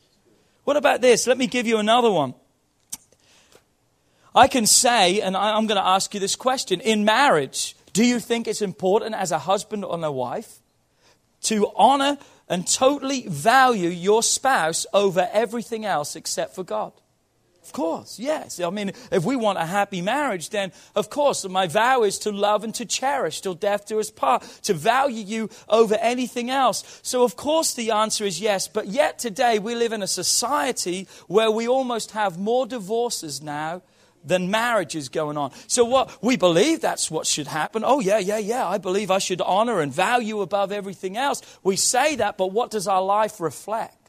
What 0.65 0.77
about 0.77 1.01
this? 1.01 1.25
Let 1.25 1.37
me 1.37 1.47
give 1.47 1.65
you 1.65 1.77
another 1.77 2.11
one. 2.11 2.35
I 4.35 4.47
can 4.47 4.65
say, 4.65 5.21
and 5.21 5.35
I'm 5.37 5.67
going 5.67 5.79
to 5.79 5.87
ask 5.87 6.13
you 6.13 6.19
this 6.19 6.35
question 6.35 6.79
in 6.79 7.05
marriage, 7.05 7.75
do 7.93 8.03
you 8.03 8.19
think 8.19 8.47
it's 8.47 8.61
important 8.61 9.13
as 9.15 9.31
a 9.31 9.39
husband 9.39 9.85
or 9.85 10.03
a 10.03 10.11
wife 10.11 10.59
to 11.43 11.71
honor 11.75 12.17
and 12.49 12.67
totally 12.67 13.27
value 13.27 13.89
your 13.89 14.23
spouse 14.23 14.85
over 14.93 15.29
everything 15.31 15.85
else 15.85 16.15
except 16.15 16.55
for 16.55 16.63
God? 16.63 16.93
Of 17.63 17.71
course, 17.71 18.19
yes. 18.19 18.59
I 18.59 18.69
mean, 18.69 18.91
if 19.09 19.23
we 19.23 19.37
want 19.37 19.57
a 19.57 19.65
happy 19.65 20.01
marriage, 20.01 20.49
then 20.49 20.73
of 20.95 21.09
course, 21.09 21.47
my 21.47 21.67
vow 21.67 22.03
is 22.03 22.19
to 22.19 22.31
love 22.31 22.65
and 22.65 22.75
to 22.75 22.85
cherish 22.85 23.39
till 23.39 23.53
death 23.53 23.87
do 23.87 24.01
us 24.01 24.11
part, 24.11 24.43
to 24.63 24.73
value 24.73 25.23
you 25.23 25.49
over 25.69 25.95
anything 25.95 26.49
else. 26.49 26.99
So, 27.03 27.23
of 27.23 27.37
course, 27.37 27.73
the 27.73 27.91
answer 27.91 28.25
is 28.25 28.41
yes. 28.41 28.67
But 28.67 28.87
yet, 28.87 29.17
today, 29.17 29.59
we 29.59 29.75
live 29.75 29.93
in 29.93 30.03
a 30.03 30.07
society 30.07 31.07
where 31.27 31.49
we 31.49 31.67
almost 31.67 32.11
have 32.11 32.37
more 32.37 32.65
divorces 32.65 33.41
now 33.41 33.81
than 34.25 34.51
marriages 34.51 35.07
going 35.07 35.37
on. 35.37 35.51
So 35.67 35.85
what 35.85 36.21
we 36.21 36.35
believe 36.35 36.81
that's 36.81 37.09
what 37.09 37.27
should 37.27 37.47
happen. 37.47 37.83
Oh 37.85 37.99
yeah, 37.99 38.19
yeah, 38.19 38.37
yeah. 38.37 38.67
I 38.67 38.77
believe 38.77 39.09
I 39.11 39.19
should 39.19 39.41
honor 39.41 39.79
and 39.79 39.93
value 39.93 40.41
above 40.41 40.71
everything 40.71 41.17
else. 41.17 41.41
We 41.63 41.75
say 41.75 42.15
that, 42.17 42.37
but 42.37 42.51
what 42.51 42.71
does 42.71 42.87
our 42.87 43.01
life 43.01 43.39
reflect? 43.39 44.02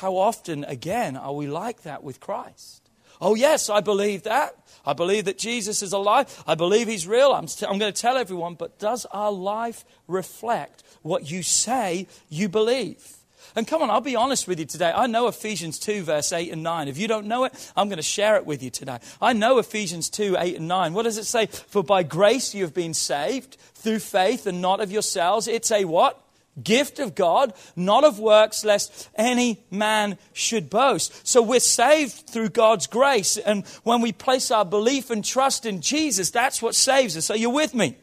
How 0.00 0.16
often 0.16 0.64
again 0.64 1.16
are 1.16 1.34
we 1.34 1.46
like 1.46 1.82
that 1.82 2.02
with 2.02 2.18
Christ? 2.18 2.90
Oh 3.20 3.34
yes, 3.34 3.68
I 3.70 3.80
believe 3.80 4.24
that. 4.24 4.56
I 4.84 4.94
believe 4.94 5.26
that 5.26 5.38
Jesus 5.38 5.82
is 5.82 5.92
alive. 5.92 6.42
I 6.46 6.54
believe 6.54 6.88
he's 6.88 7.06
real. 7.06 7.32
I'm, 7.32 7.46
t- 7.46 7.66
I'm 7.66 7.78
going 7.78 7.92
to 7.92 8.00
tell 8.00 8.16
everyone, 8.16 8.54
but 8.54 8.78
does 8.78 9.06
our 9.12 9.30
life 9.30 9.84
reflect 10.08 10.82
what 11.02 11.30
you 11.30 11.42
say 11.42 12.08
you 12.28 12.48
believe? 12.48 13.16
And 13.54 13.66
come 13.66 13.82
on, 13.82 13.90
I'll 13.90 14.00
be 14.00 14.16
honest 14.16 14.48
with 14.48 14.58
you 14.58 14.64
today. 14.64 14.90
I 14.94 15.06
know 15.06 15.28
Ephesians 15.28 15.78
2, 15.78 16.02
verse 16.04 16.32
8 16.32 16.50
and 16.50 16.62
9. 16.62 16.88
If 16.88 16.98
you 16.98 17.06
don't 17.06 17.26
know 17.26 17.44
it, 17.44 17.72
I'm 17.76 17.88
going 17.88 17.98
to 17.98 18.02
share 18.02 18.36
it 18.36 18.46
with 18.46 18.62
you 18.62 18.70
today. 18.70 18.98
I 19.20 19.34
know 19.34 19.58
Ephesians 19.58 20.08
2, 20.08 20.36
8 20.38 20.56
and 20.56 20.68
9. 20.68 20.94
What 20.94 21.02
does 21.02 21.18
it 21.18 21.26
say? 21.26 21.46
For 21.46 21.84
by 21.84 22.02
grace 22.02 22.54
you 22.54 22.64
have 22.64 22.74
been 22.74 22.94
saved 22.94 23.56
through 23.74 23.98
faith 23.98 24.46
and 24.46 24.62
not 24.62 24.80
of 24.80 24.90
yourselves. 24.90 25.48
It's 25.48 25.70
a 25.70 25.84
what? 25.84 26.18
Gift 26.62 26.98
of 26.98 27.14
God, 27.14 27.54
not 27.76 28.04
of 28.04 28.18
works, 28.18 28.64
lest 28.64 29.08
any 29.14 29.64
man 29.70 30.18
should 30.32 30.68
boast. 30.68 31.26
So 31.26 31.40
we're 31.40 31.60
saved 31.60 32.28
through 32.28 32.50
God's 32.50 32.86
grace. 32.86 33.38
And 33.38 33.66
when 33.84 34.02
we 34.02 34.12
place 34.12 34.50
our 34.50 34.64
belief 34.64 35.10
and 35.10 35.24
trust 35.24 35.64
in 35.64 35.80
Jesus, 35.80 36.30
that's 36.30 36.60
what 36.60 36.74
saves 36.74 37.16
us. 37.16 37.30
Are 37.30 37.36
you 37.36 37.50
with 37.50 37.74
me? 37.74 37.96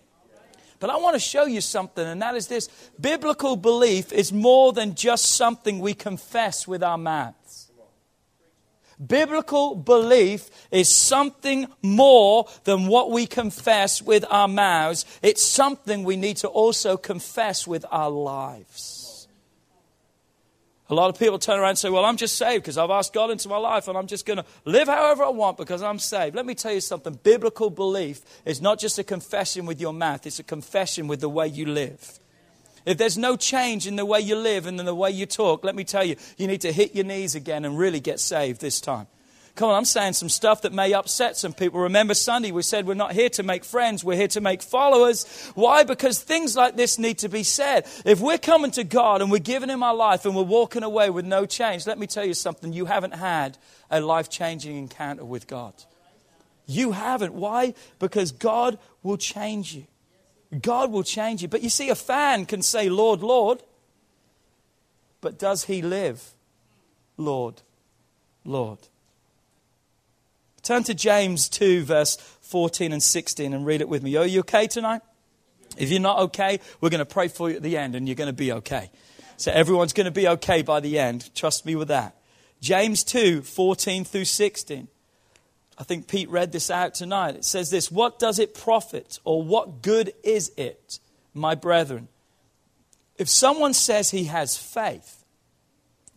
But 0.79 0.89
I 0.89 0.97
want 0.97 1.15
to 1.15 1.19
show 1.19 1.45
you 1.45 1.61
something, 1.61 2.05
and 2.05 2.21
that 2.21 2.35
is 2.35 2.47
this 2.47 2.69
biblical 2.99 3.57
belief 3.57 4.13
is 4.13 4.31
more 4.31 4.71
than 4.71 4.95
just 4.95 5.25
something 5.25 5.79
we 5.79 5.93
confess 5.93 6.67
with 6.67 6.81
our 6.81 6.97
mouths. 6.97 7.68
Biblical 9.05 9.75
belief 9.75 10.49
is 10.71 10.89
something 10.89 11.67
more 11.81 12.47
than 12.65 12.87
what 12.87 13.11
we 13.11 13.25
confess 13.25 14.01
with 14.01 14.25
our 14.29 14.47
mouths. 14.47 15.05
It's 15.21 15.41
something 15.41 16.03
we 16.03 16.17
need 16.17 16.37
to 16.37 16.49
also 16.49 16.97
confess 16.97 17.65
with 17.65 17.85
our 17.91 18.09
lives. 18.09 19.27
A 20.89 20.95
lot 20.95 21.09
of 21.09 21.19
people 21.19 21.37
turn 21.37 21.59
around 21.59 21.69
and 21.69 21.77
say, 21.77 21.89
Well, 21.89 22.03
I'm 22.03 22.17
just 22.17 22.35
saved 22.35 22.63
because 22.63 22.77
I've 22.77 22.89
asked 22.89 23.13
God 23.13 23.29
into 23.29 23.47
my 23.47 23.57
life 23.57 23.87
and 23.87 23.97
I'm 23.97 24.07
just 24.07 24.25
going 24.25 24.37
to 24.37 24.45
live 24.65 24.87
however 24.87 25.23
I 25.23 25.29
want 25.29 25.55
because 25.57 25.83
I'm 25.83 25.99
saved. 25.99 26.35
Let 26.35 26.47
me 26.47 26.55
tell 26.55 26.73
you 26.73 26.81
something. 26.81 27.13
Biblical 27.21 27.69
belief 27.69 28.21
is 28.43 28.59
not 28.59 28.79
just 28.79 28.97
a 28.97 29.03
confession 29.03 29.65
with 29.65 29.79
your 29.79 29.93
mouth, 29.93 30.25
it's 30.25 30.39
a 30.39 30.43
confession 30.43 31.07
with 31.07 31.21
the 31.21 31.29
way 31.29 31.47
you 31.47 31.67
live. 31.67 32.19
If 32.89 32.97
there's 32.97 33.19
no 33.19 33.35
change 33.37 33.85
in 33.85 33.97
the 33.97 34.05
way 34.05 34.19
you 34.19 34.35
live 34.35 34.65
and 34.65 34.79
in 34.79 34.85
the 34.87 34.95
way 34.95 35.11
you 35.11 35.27
talk, 35.27 35.63
let 35.63 35.75
me 35.75 35.83
tell 35.83 36.03
you, 36.03 36.15
you 36.37 36.47
need 36.47 36.61
to 36.61 36.71
hit 36.71 36.95
your 36.95 37.05
knees 37.05 37.35
again 37.35 37.63
and 37.63 37.77
really 37.77 37.99
get 37.99 38.19
saved 38.19 38.61
this 38.61 38.81
time. 38.81 39.05
Come 39.53 39.69
on, 39.69 39.75
I'm 39.75 39.85
saying 39.85 40.13
some 40.13 40.27
stuff 40.27 40.63
that 40.63 40.73
may 40.73 40.91
upset 40.93 41.37
some 41.37 41.53
people. 41.53 41.81
Remember 41.81 42.15
Sunday, 42.15 42.51
we 42.51 42.63
said 42.63 42.87
we're 42.87 42.95
not 42.95 43.11
here 43.11 43.29
to 43.29 43.43
make 43.43 43.63
friends, 43.63 44.03
we're 44.03 44.15
here 44.15 44.27
to 44.29 44.41
make 44.41 44.63
followers. 44.63 45.51
Why? 45.53 45.83
Because 45.83 46.19
things 46.19 46.55
like 46.55 46.77
this 46.77 46.97
need 46.97 47.19
to 47.19 47.29
be 47.29 47.43
said. 47.43 47.85
If 48.05 48.21
we're 48.21 48.39
coming 48.39 48.71
to 48.71 48.83
God 48.83 49.21
and 49.21 49.29
we're 49.29 49.37
giving 49.37 49.69
Him 49.69 49.83
our 49.83 49.93
life 49.93 50.25
and 50.25 50.35
we're 50.35 50.41
walking 50.41 50.81
away 50.81 51.11
with 51.11 51.25
no 51.25 51.45
change, 51.45 51.85
let 51.85 51.99
me 51.99 52.07
tell 52.07 52.25
you 52.25 52.33
something. 52.33 52.73
You 52.73 52.85
haven't 52.85 53.13
had 53.13 53.59
a 53.91 54.01
life 54.01 54.31
changing 54.31 54.75
encounter 54.75 55.25
with 55.25 55.45
God. 55.45 55.75
You 56.65 56.93
haven't. 56.93 57.35
Why? 57.35 57.75
Because 57.99 58.31
God 58.31 58.79
will 59.03 59.17
change 59.17 59.75
you. 59.75 59.85
God 60.61 60.91
will 60.91 61.03
change 61.03 61.41
you. 61.41 61.47
But 61.47 61.61
you 61.61 61.69
see, 61.69 61.89
a 61.89 61.95
fan 61.95 62.45
can 62.45 62.61
say, 62.61 62.89
Lord, 62.89 63.21
Lord, 63.21 63.61
but 65.21 65.37
does 65.37 65.65
he 65.65 65.81
live? 65.81 66.33
Lord, 67.17 67.61
Lord. 68.45 68.79
Turn 70.63 70.83
to 70.83 70.93
James 70.93 71.49
2, 71.49 71.83
verse 71.83 72.15
14 72.41 72.91
and 72.91 73.03
16, 73.03 73.53
and 73.53 73.65
read 73.65 73.81
it 73.81 73.89
with 73.89 74.03
me. 74.03 74.15
Are 74.15 74.25
you 74.25 74.39
okay 74.41 74.67
tonight? 74.67 75.01
If 75.77 75.91
you're 75.91 76.01
not 76.01 76.19
okay, 76.19 76.59
we're 76.81 76.89
going 76.89 76.99
to 76.99 77.05
pray 77.05 77.27
for 77.27 77.49
you 77.49 77.55
at 77.57 77.63
the 77.63 77.77
end, 77.77 77.95
and 77.95 78.07
you're 78.07 78.15
going 78.15 78.27
to 78.27 78.33
be 78.33 78.51
okay. 78.53 78.89
So 79.37 79.51
everyone's 79.51 79.93
going 79.93 80.05
to 80.05 80.11
be 80.11 80.27
okay 80.27 80.61
by 80.61 80.79
the 80.79 80.99
end. 80.99 81.33
Trust 81.35 81.65
me 81.65 81.75
with 81.75 81.87
that. 81.89 82.15
James 82.61 83.03
2, 83.03 83.41
14 83.41 84.03
through 84.03 84.25
16. 84.25 84.87
I 85.79 85.83
think 85.83 86.07
Pete 86.07 86.29
read 86.29 86.51
this 86.51 86.69
out 86.69 86.93
tonight. 86.93 87.35
It 87.35 87.45
says 87.45 87.69
this 87.69 87.89
What 87.89 88.19
does 88.19 88.37
it 88.37 88.53
profit, 88.53 89.19
or 89.23 89.41
what 89.41 89.81
good 89.81 90.13
is 90.23 90.51
it, 90.57 90.99
my 91.33 91.55
brethren? 91.55 92.09
If 93.17 93.29
someone 93.29 93.73
says 93.73 94.11
he 94.11 94.25
has 94.25 94.57
faith, 94.57 95.18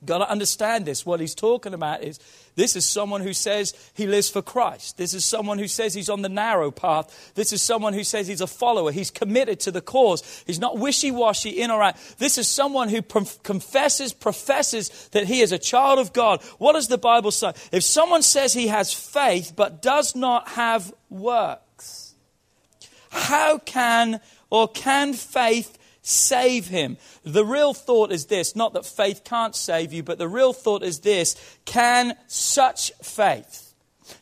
Got 0.05 0.19
to 0.19 0.29
understand 0.29 0.85
this. 0.85 1.07
What 1.07 1.21
he's 1.21 1.35
talking 1.35 1.75
about 1.75 2.03
is 2.03 2.19
this 2.57 2.75
is 2.75 2.85
someone 2.85 3.21
who 3.21 3.33
says 3.33 3.73
he 3.95 4.09
lives 4.09 4.29
for 4.29 4.43
Christ. 4.43 4.97
This 4.97 5.15
is 5.15 5.25
someone 5.25 5.61
who 5.61 5.69
says 5.69 5.95
he's 5.95 6.09
on 6.09 6.23
the 6.23 6.29
narrow 6.29 6.73
path. 6.73 7.33
This 7.37 7.53
is 7.53 7.63
someone 7.63 7.95
who 7.95 8.03
says 8.03 8.27
he's 8.27 8.41
a 8.41 8.49
follower. 8.49 8.91
He's 8.91 9.13
committed 9.13 9.61
to 9.61 9.71
the 9.71 9.81
cause. 9.81 10.43
He's 10.45 10.59
not 10.59 10.77
wishy 10.77 11.13
washy, 11.13 11.51
in 11.51 11.71
or 11.71 11.83
out. 11.83 11.97
This 12.19 12.37
is 12.37 12.49
someone 12.49 12.89
who 12.89 13.01
confesses, 13.01 14.13
professes 14.13 15.09
that 15.13 15.27
he 15.27 15.41
is 15.41 15.53
a 15.53 15.59
child 15.59 16.01
of 16.01 16.13
God. 16.13 16.43
What 16.59 16.73
does 16.73 16.89
the 16.89 16.99
Bible 16.99 17.31
say? 17.31 17.53
If 17.71 17.85
someone 17.85 18.23
says 18.23 18.53
he 18.53 18.67
has 18.67 18.93
faith 18.93 19.53
but 19.55 19.83
does 19.83 20.17
not 20.17 20.49
have 20.49 20.93
works, 21.11 22.15
how 23.11 23.59
can 23.59 24.21
or 24.51 24.67
can 24.67 25.13
faith 25.15 25.79
save 26.03 26.67
him. 26.67 26.99
The 27.25 27.45
real 27.45 27.73
thought 27.73 28.13
is 28.13 28.27
this 28.27 28.55
not 28.55 28.75
that 28.75 28.85
faith 28.85 29.23
can't 29.25 29.55
save 29.55 29.93
you, 29.93 30.03
but 30.03 30.19
the 30.19 30.29
real 30.29 30.53
thought 30.53 30.83
is 30.83 31.01
this 31.01 31.37
can 31.65 32.17
such 32.27 32.93
faith, 33.03 33.75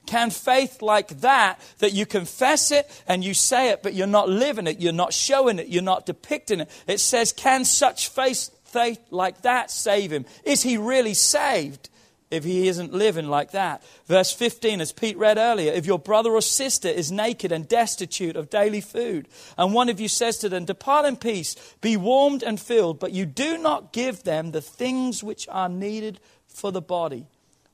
can 0.07 0.31
faith 0.31 0.83
like 0.83 1.21
that, 1.21 1.59
that 1.79 1.93
you 1.93 2.07
confess 2.07 2.71
it 2.71 2.89
and 3.09 3.25
you 3.25 3.35
say 3.35 3.71
it, 3.71 3.83
but 3.83 3.95
you're 3.95 4.07
not 4.07 4.29
living 4.29 4.67
it, 4.67 4.81
you're 4.81 4.93
not 4.93 5.13
showing 5.13 5.59
it, 5.59 5.69
you're 5.69 5.83
not 5.83 6.07
depicting 6.07 6.61
it. 6.61 6.71
It 6.87 7.01
says, 7.01 7.33
can 7.33 7.65
such 7.65 8.09
faith, 8.09 8.51
faith 8.65 9.01
like 9.11 9.43
that 9.43 9.71
save 9.71 10.13
him? 10.13 10.27
Is 10.45 10.63
he 10.63 10.77
really 10.77 11.15
saved? 11.15 11.89
If 12.31 12.45
he 12.45 12.69
isn't 12.69 12.93
living 12.93 13.29
like 13.29 13.51
that. 13.51 13.83
Verse 14.07 14.33
15, 14.33 14.81
as 14.81 14.93
Pete 14.93 15.19
read 15.19 15.37
earlier, 15.37 15.73
if 15.73 15.85
your 15.85 15.99
brother 15.99 16.31
or 16.31 16.41
sister 16.41 16.89
is 16.89 17.11
naked 17.11 17.51
and 17.51 17.69
destitute 17.69 18.37
of 18.37 18.51
daily 18.51 18.81
food, 18.81 19.27
and 19.59 19.75
one 19.75 19.89
of 19.89 19.99
you 20.01 20.09
says 20.09 20.39
to 20.39 20.49
them, 20.49 20.65
Depart 20.65 21.07
in 21.07 21.17
peace, 21.17 21.57
be 21.81 21.97
warmed 21.97 22.43
and 22.43 22.61
filled, 22.61 23.01
but 23.01 23.13
you 23.13 23.27
do 23.27 23.59
not 23.59 23.93
give 23.93 24.23
them 24.23 24.53
the 24.53 24.61
things 24.61 25.25
which 25.25 25.49
are 25.51 25.69
needed 25.69 26.21
for 26.47 26.71
the 26.71 26.81
body, 26.81 27.27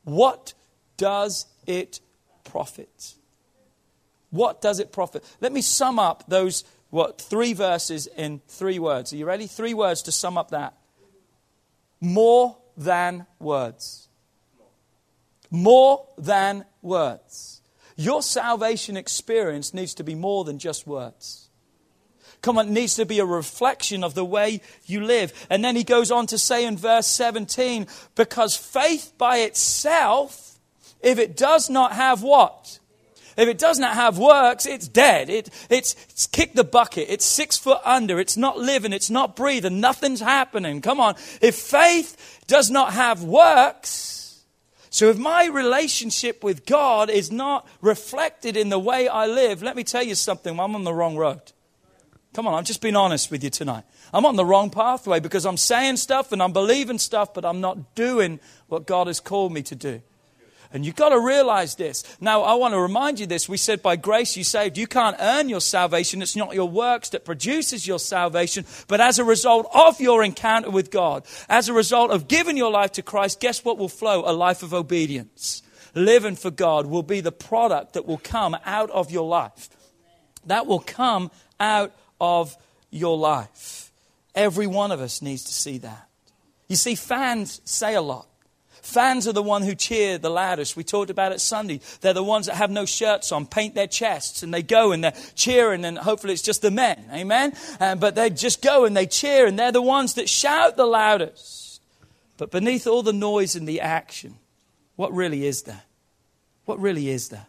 what 0.04 0.54
does 0.96 1.46
it 1.66 2.00
profit? 2.44 3.14
What 4.30 4.62
does 4.62 4.80
it 4.80 4.90
profit? 4.90 5.24
Let 5.40 5.52
me 5.52 5.60
sum 5.60 5.98
up 5.98 6.24
those, 6.28 6.64
what, 6.90 7.20
three 7.20 7.52
verses 7.52 8.06
in 8.06 8.40
three 8.48 8.78
words. 8.78 9.12
Are 9.12 9.16
you 9.16 9.26
ready? 9.26 9.46
Three 9.46 9.74
words 9.74 10.02
to 10.02 10.12
sum 10.12 10.38
up 10.38 10.50
that. 10.50 10.74
More 12.00 12.56
than 12.76 13.26
words 13.38 14.05
more 15.50 16.06
than 16.18 16.64
words. 16.82 17.60
Your 17.96 18.22
salvation 18.22 18.96
experience 18.96 19.72
needs 19.72 19.94
to 19.94 20.04
be 20.04 20.14
more 20.14 20.44
than 20.44 20.58
just 20.58 20.86
words. 20.86 21.48
Come 22.42 22.58
on, 22.58 22.68
it 22.68 22.72
needs 22.72 22.94
to 22.96 23.06
be 23.06 23.18
a 23.18 23.24
reflection 23.24 24.04
of 24.04 24.14
the 24.14 24.24
way 24.24 24.60
you 24.84 25.02
live. 25.02 25.32
And 25.50 25.64
then 25.64 25.74
he 25.74 25.84
goes 25.84 26.10
on 26.10 26.26
to 26.28 26.38
say 26.38 26.64
in 26.64 26.76
verse 26.76 27.06
17, 27.06 27.86
because 28.14 28.56
faith 28.56 29.12
by 29.18 29.38
itself, 29.38 30.58
if 31.00 31.18
it 31.18 31.36
does 31.36 31.70
not 31.70 31.92
have 31.92 32.22
what? 32.22 32.78
If 33.36 33.48
it 33.48 33.58
does 33.58 33.78
not 33.78 33.94
have 33.94 34.18
works, 34.18 34.64
it's 34.64 34.88
dead. 34.88 35.28
It, 35.28 35.50
it's, 35.68 35.94
it's 36.08 36.26
kicked 36.26 36.56
the 36.56 36.64
bucket. 36.64 37.06
It's 37.10 37.24
six 37.24 37.58
foot 37.58 37.80
under. 37.84 38.18
It's 38.18 38.36
not 38.36 38.58
living. 38.58 38.92
It's 38.92 39.10
not 39.10 39.36
breathing. 39.36 39.80
Nothing's 39.80 40.20
happening. 40.20 40.80
Come 40.80 41.00
on. 41.00 41.16
If 41.42 41.56
faith 41.56 42.44
does 42.46 42.70
not 42.70 42.94
have 42.94 43.24
works, 43.24 44.15
so 44.96 45.10
if 45.10 45.18
my 45.18 45.44
relationship 45.44 46.42
with 46.42 46.64
God 46.64 47.10
is 47.10 47.30
not 47.30 47.68
reflected 47.82 48.56
in 48.56 48.70
the 48.70 48.78
way 48.78 49.08
I 49.08 49.26
live, 49.26 49.62
let 49.62 49.76
me 49.76 49.84
tell 49.84 50.02
you 50.02 50.14
something. 50.14 50.58
I'm 50.58 50.74
on 50.74 50.84
the 50.84 50.94
wrong 50.94 51.18
road. 51.18 51.52
Come 52.32 52.46
on, 52.46 52.54
I'm 52.54 52.64
just 52.64 52.80
being 52.80 52.96
honest 52.96 53.30
with 53.30 53.44
you 53.44 53.50
tonight. 53.50 53.84
I'm 54.14 54.24
on 54.24 54.36
the 54.36 54.44
wrong 54.46 54.70
pathway 54.70 55.20
because 55.20 55.44
I'm 55.44 55.58
saying 55.58 55.98
stuff 55.98 56.32
and 56.32 56.42
I'm 56.42 56.54
believing 56.54 56.98
stuff, 56.98 57.34
but 57.34 57.44
I'm 57.44 57.60
not 57.60 57.94
doing 57.94 58.40
what 58.68 58.86
God 58.86 59.08
has 59.08 59.20
called 59.20 59.52
me 59.52 59.60
to 59.64 59.74
do. 59.74 60.00
And 60.72 60.84
you've 60.84 60.96
got 60.96 61.10
to 61.10 61.20
realize 61.20 61.74
this. 61.76 62.02
Now, 62.20 62.42
I 62.42 62.54
want 62.54 62.74
to 62.74 62.80
remind 62.80 63.20
you 63.20 63.26
this. 63.26 63.48
We 63.48 63.56
said, 63.56 63.82
by 63.82 63.96
grace 63.96 64.36
you 64.36 64.44
saved. 64.44 64.76
You 64.76 64.86
can't 64.86 65.16
earn 65.20 65.48
your 65.48 65.60
salvation. 65.60 66.22
It's 66.22 66.36
not 66.36 66.54
your 66.54 66.68
works 66.68 67.10
that 67.10 67.24
produces 67.24 67.86
your 67.86 67.98
salvation. 67.98 68.64
But 68.88 69.00
as 69.00 69.18
a 69.18 69.24
result 69.24 69.68
of 69.72 70.00
your 70.00 70.24
encounter 70.24 70.70
with 70.70 70.90
God, 70.90 71.24
as 71.48 71.68
a 71.68 71.72
result 71.72 72.10
of 72.10 72.28
giving 72.28 72.56
your 72.56 72.70
life 72.70 72.92
to 72.92 73.02
Christ, 73.02 73.40
guess 73.40 73.64
what 73.64 73.78
will 73.78 73.88
flow? 73.88 74.24
A 74.26 74.32
life 74.32 74.62
of 74.62 74.74
obedience. 74.74 75.62
Living 75.94 76.36
for 76.36 76.50
God 76.50 76.86
will 76.86 77.02
be 77.02 77.20
the 77.20 77.32
product 77.32 77.94
that 77.94 78.06
will 78.06 78.18
come 78.18 78.56
out 78.64 78.90
of 78.90 79.10
your 79.10 79.26
life. 79.26 79.70
That 80.46 80.66
will 80.66 80.80
come 80.80 81.30
out 81.58 81.94
of 82.20 82.56
your 82.90 83.16
life. 83.16 83.90
Every 84.34 84.66
one 84.66 84.92
of 84.92 85.00
us 85.00 85.22
needs 85.22 85.44
to 85.44 85.52
see 85.52 85.78
that. 85.78 86.08
You 86.68 86.76
see, 86.76 86.94
fans 86.94 87.60
say 87.64 87.94
a 87.94 88.02
lot. 88.02 88.26
Fans 88.86 89.26
are 89.26 89.32
the 89.32 89.42
one 89.42 89.62
who 89.62 89.74
cheer 89.74 90.16
the 90.16 90.30
loudest. 90.30 90.76
We 90.76 90.84
talked 90.84 91.10
about 91.10 91.32
it 91.32 91.40
Sunday. 91.40 91.80
They're 92.00 92.12
the 92.12 92.22
ones 92.22 92.46
that 92.46 92.54
have 92.54 92.70
no 92.70 92.86
shirts 92.86 93.32
on, 93.32 93.44
paint 93.44 93.74
their 93.74 93.88
chests, 93.88 94.44
and 94.44 94.54
they 94.54 94.62
go 94.62 94.92
and 94.92 95.02
they're 95.02 95.16
cheering, 95.34 95.84
and 95.84 95.98
hopefully 95.98 96.32
it's 96.32 96.40
just 96.40 96.62
the 96.62 96.70
men. 96.70 97.04
Amen? 97.12 97.52
Um, 97.80 97.98
but 97.98 98.14
they 98.14 98.30
just 98.30 98.62
go 98.62 98.84
and 98.84 98.96
they 98.96 99.06
cheer, 99.06 99.44
and 99.46 99.58
they're 99.58 99.72
the 99.72 99.82
ones 99.82 100.14
that 100.14 100.28
shout 100.28 100.76
the 100.76 100.86
loudest. 100.86 101.82
But 102.36 102.52
beneath 102.52 102.86
all 102.86 103.02
the 103.02 103.12
noise 103.12 103.56
and 103.56 103.66
the 103.66 103.80
action, 103.80 104.36
what 104.94 105.12
really 105.12 105.46
is 105.46 105.62
there? 105.62 105.82
What 106.64 106.78
really 106.78 107.10
is 107.10 107.28
there? 107.28 107.46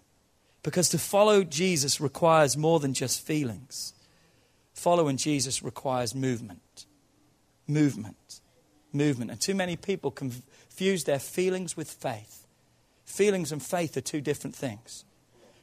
Because 0.64 0.90
to 0.90 0.98
follow 0.98 1.44
Jesus 1.44 2.02
requires 2.02 2.58
more 2.58 2.80
than 2.80 2.96
just 2.96 3.22
feelings. 3.22 3.94
Following 4.74 5.18
Jesus 5.18 5.62
requires 5.62 6.16
movement. 6.16 6.88
Movement. 7.68 8.42
Movement. 8.92 9.30
And 9.30 9.40
too 9.40 9.54
many 9.54 9.76
people 9.76 10.12
confuse 10.78 11.06
their 11.06 11.18
feelings 11.18 11.76
with 11.76 11.90
faith. 11.90 12.46
Feelings 13.04 13.52
and 13.52 13.64
faith 13.64 13.98
are 13.98 14.02
two 14.02 14.22
different 14.22 14.56
things. 14.56 15.06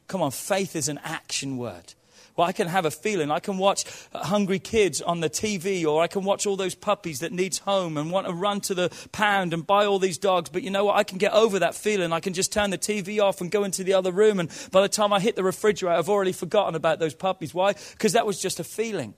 Come 0.09 0.21
on, 0.21 0.31
faith 0.31 0.75
is 0.75 0.89
an 0.89 0.99
action 1.05 1.55
word. 1.55 1.93
Well, 2.35 2.45
I 2.45 2.51
can 2.51 2.67
have 2.67 2.83
a 2.83 2.91
feeling. 2.91 3.31
I 3.31 3.39
can 3.39 3.57
watch 3.57 3.85
hungry 4.13 4.59
kids 4.59 5.01
on 5.01 5.21
the 5.21 5.29
TV, 5.29 5.85
or 5.85 6.01
I 6.01 6.07
can 6.07 6.25
watch 6.25 6.45
all 6.45 6.57
those 6.57 6.75
puppies 6.75 7.21
that 7.21 7.31
needs 7.31 7.59
home 7.59 7.95
and 7.95 8.11
want 8.11 8.27
to 8.27 8.33
run 8.33 8.59
to 8.61 8.73
the 8.73 8.91
pound 9.13 9.53
and 9.53 9.65
buy 9.65 9.85
all 9.85 9.99
these 9.99 10.17
dogs. 10.17 10.49
But 10.49 10.63
you 10.63 10.69
know 10.69 10.83
what? 10.83 10.97
I 10.97 11.05
can 11.05 11.17
get 11.17 11.31
over 11.31 11.59
that 11.59 11.75
feeling. 11.75 12.11
I 12.11 12.19
can 12.19 12.33
just 12.33 12.51
turn 12.51 12.71
the 12.71 12.77
TV 12.77 13.21
off 13.21 13.39
and 13.39 13.49
go 13.49 13.63
into 13.63 13.85
the 13.85 13.93
other 13.93 14.11
room. 14.11 14.41
And 14.41 14.49
by 14.71 14.81
the 14.81 14.89
time 14.89 15.13
I 15.13 15.21
hit 15.21 15.37
the 15.37 15.45
refrigerator, 15.45 15.97
I've 15.97 16.09
already 16.09 16.33
forgotten 16.33 16.75
about 16.75 16.99
those 16.99 17.13
puppies. 17.13 17.53
Why? 17.53 17.71
Because 17.91 18.11
that 18.13 18.25
was 18.25 18.41
just 18.41 18.59
a 18.59 18.65
feeling. 18.65 19.13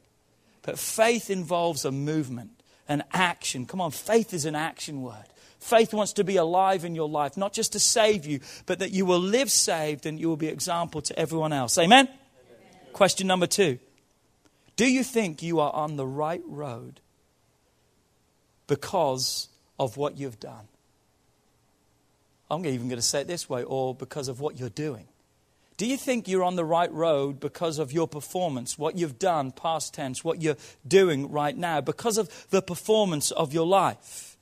But 0.61 0.77
faith 0.77 1.31
involves 1.31 1.85
a 1.85 1.91
movement, 1.91 2.51
an 2.87 3.03
action. 3.13 3.65
Come 3.65 3.81
on, 3.81 3.89
faith 3.89 4.31
is 4.31 4.45
an 4.45 4.53
action 4.53 5.01
word. 5.01 5.25
Faith 5.59 5.93
wants 5.93 6.13
to 6.13 6.23
be 6.23 6.37
alive 6.37 6.85
in 6.85 6.95
your 6.95 7.09
life, 7.09 7.35
not 7.35 7.53
just 7.53 7.73
to 7.73 7.79
save 7.79 8.25
you, 8.25 8.39
but 8.65 8.79
that 8.79 8.91
you 8.91 9.05
will 9.05 9.19
live 9.19 9.49
saved 9.49 10.05
and 10.05 10.19
you 10.19 10.29
will 10.29 10.37
be 10.37 10.47
example 10.47 11.01
to 11.01 11.17
everyone 11.17 11.51
else. 11.51 11.77
Amen? 11.77 12.07
Amen? 12.07 12.17
Question 12.93 13.27
number 13.27 13.47
two 13.47 13.79
Do 14.75 14.89
you 14.89 15.03
think 15.03 15.41
you 15.41 15.59
are 15.59 15.73
on 15.73 15.95
the 15.95 16.05
right 16.05 16.41
road 16.45 17.01
because 18.67 19.49
of 19.79 19.97
what 19.97 20.17
you've 20.17 20.39
done? 20.39 20.67
I'm 22.49 22.65
even 22.65 22.87
going 22.87 22.97
to 22.99 23.01
say 23.01 23.21
it 23.21 23.27
this 23.27 23.49
way, 23.49 23.63
or 23.63 23.93
because 23.93 24.29
of 24.29 24.39
what 24.39 24.59
you're 24.59 24.69
doing. 24.69 25.07
Do 25.75 25.85
you 25.85 25.97
think 25.97 26.27
you're 26.27 26.43
on 26.43 26.55
the 26.55 26.65
right 26.65 26.91
road 26.91 27.39
because 27.39 27.77
of 27.77 27.91
your 27.91 28.07
performance, 28.07 28.79
what 28.79 28.97
you've 28.97 29.19
done, 29.19 29.51
past 29.51 29.93
tense, 29.93 30.23
what 30.23 30.41
you're 30.41 30.57
doing 30.87 31.29
right 31.29 31.55
now, 31.55 31.81
because 31.81 32.17
of 32.17 32.47
the 32.49 32.61
performance 32.61 33.29
of 33.31 33.53
your 33.53 33.67
life? 33.67 34.36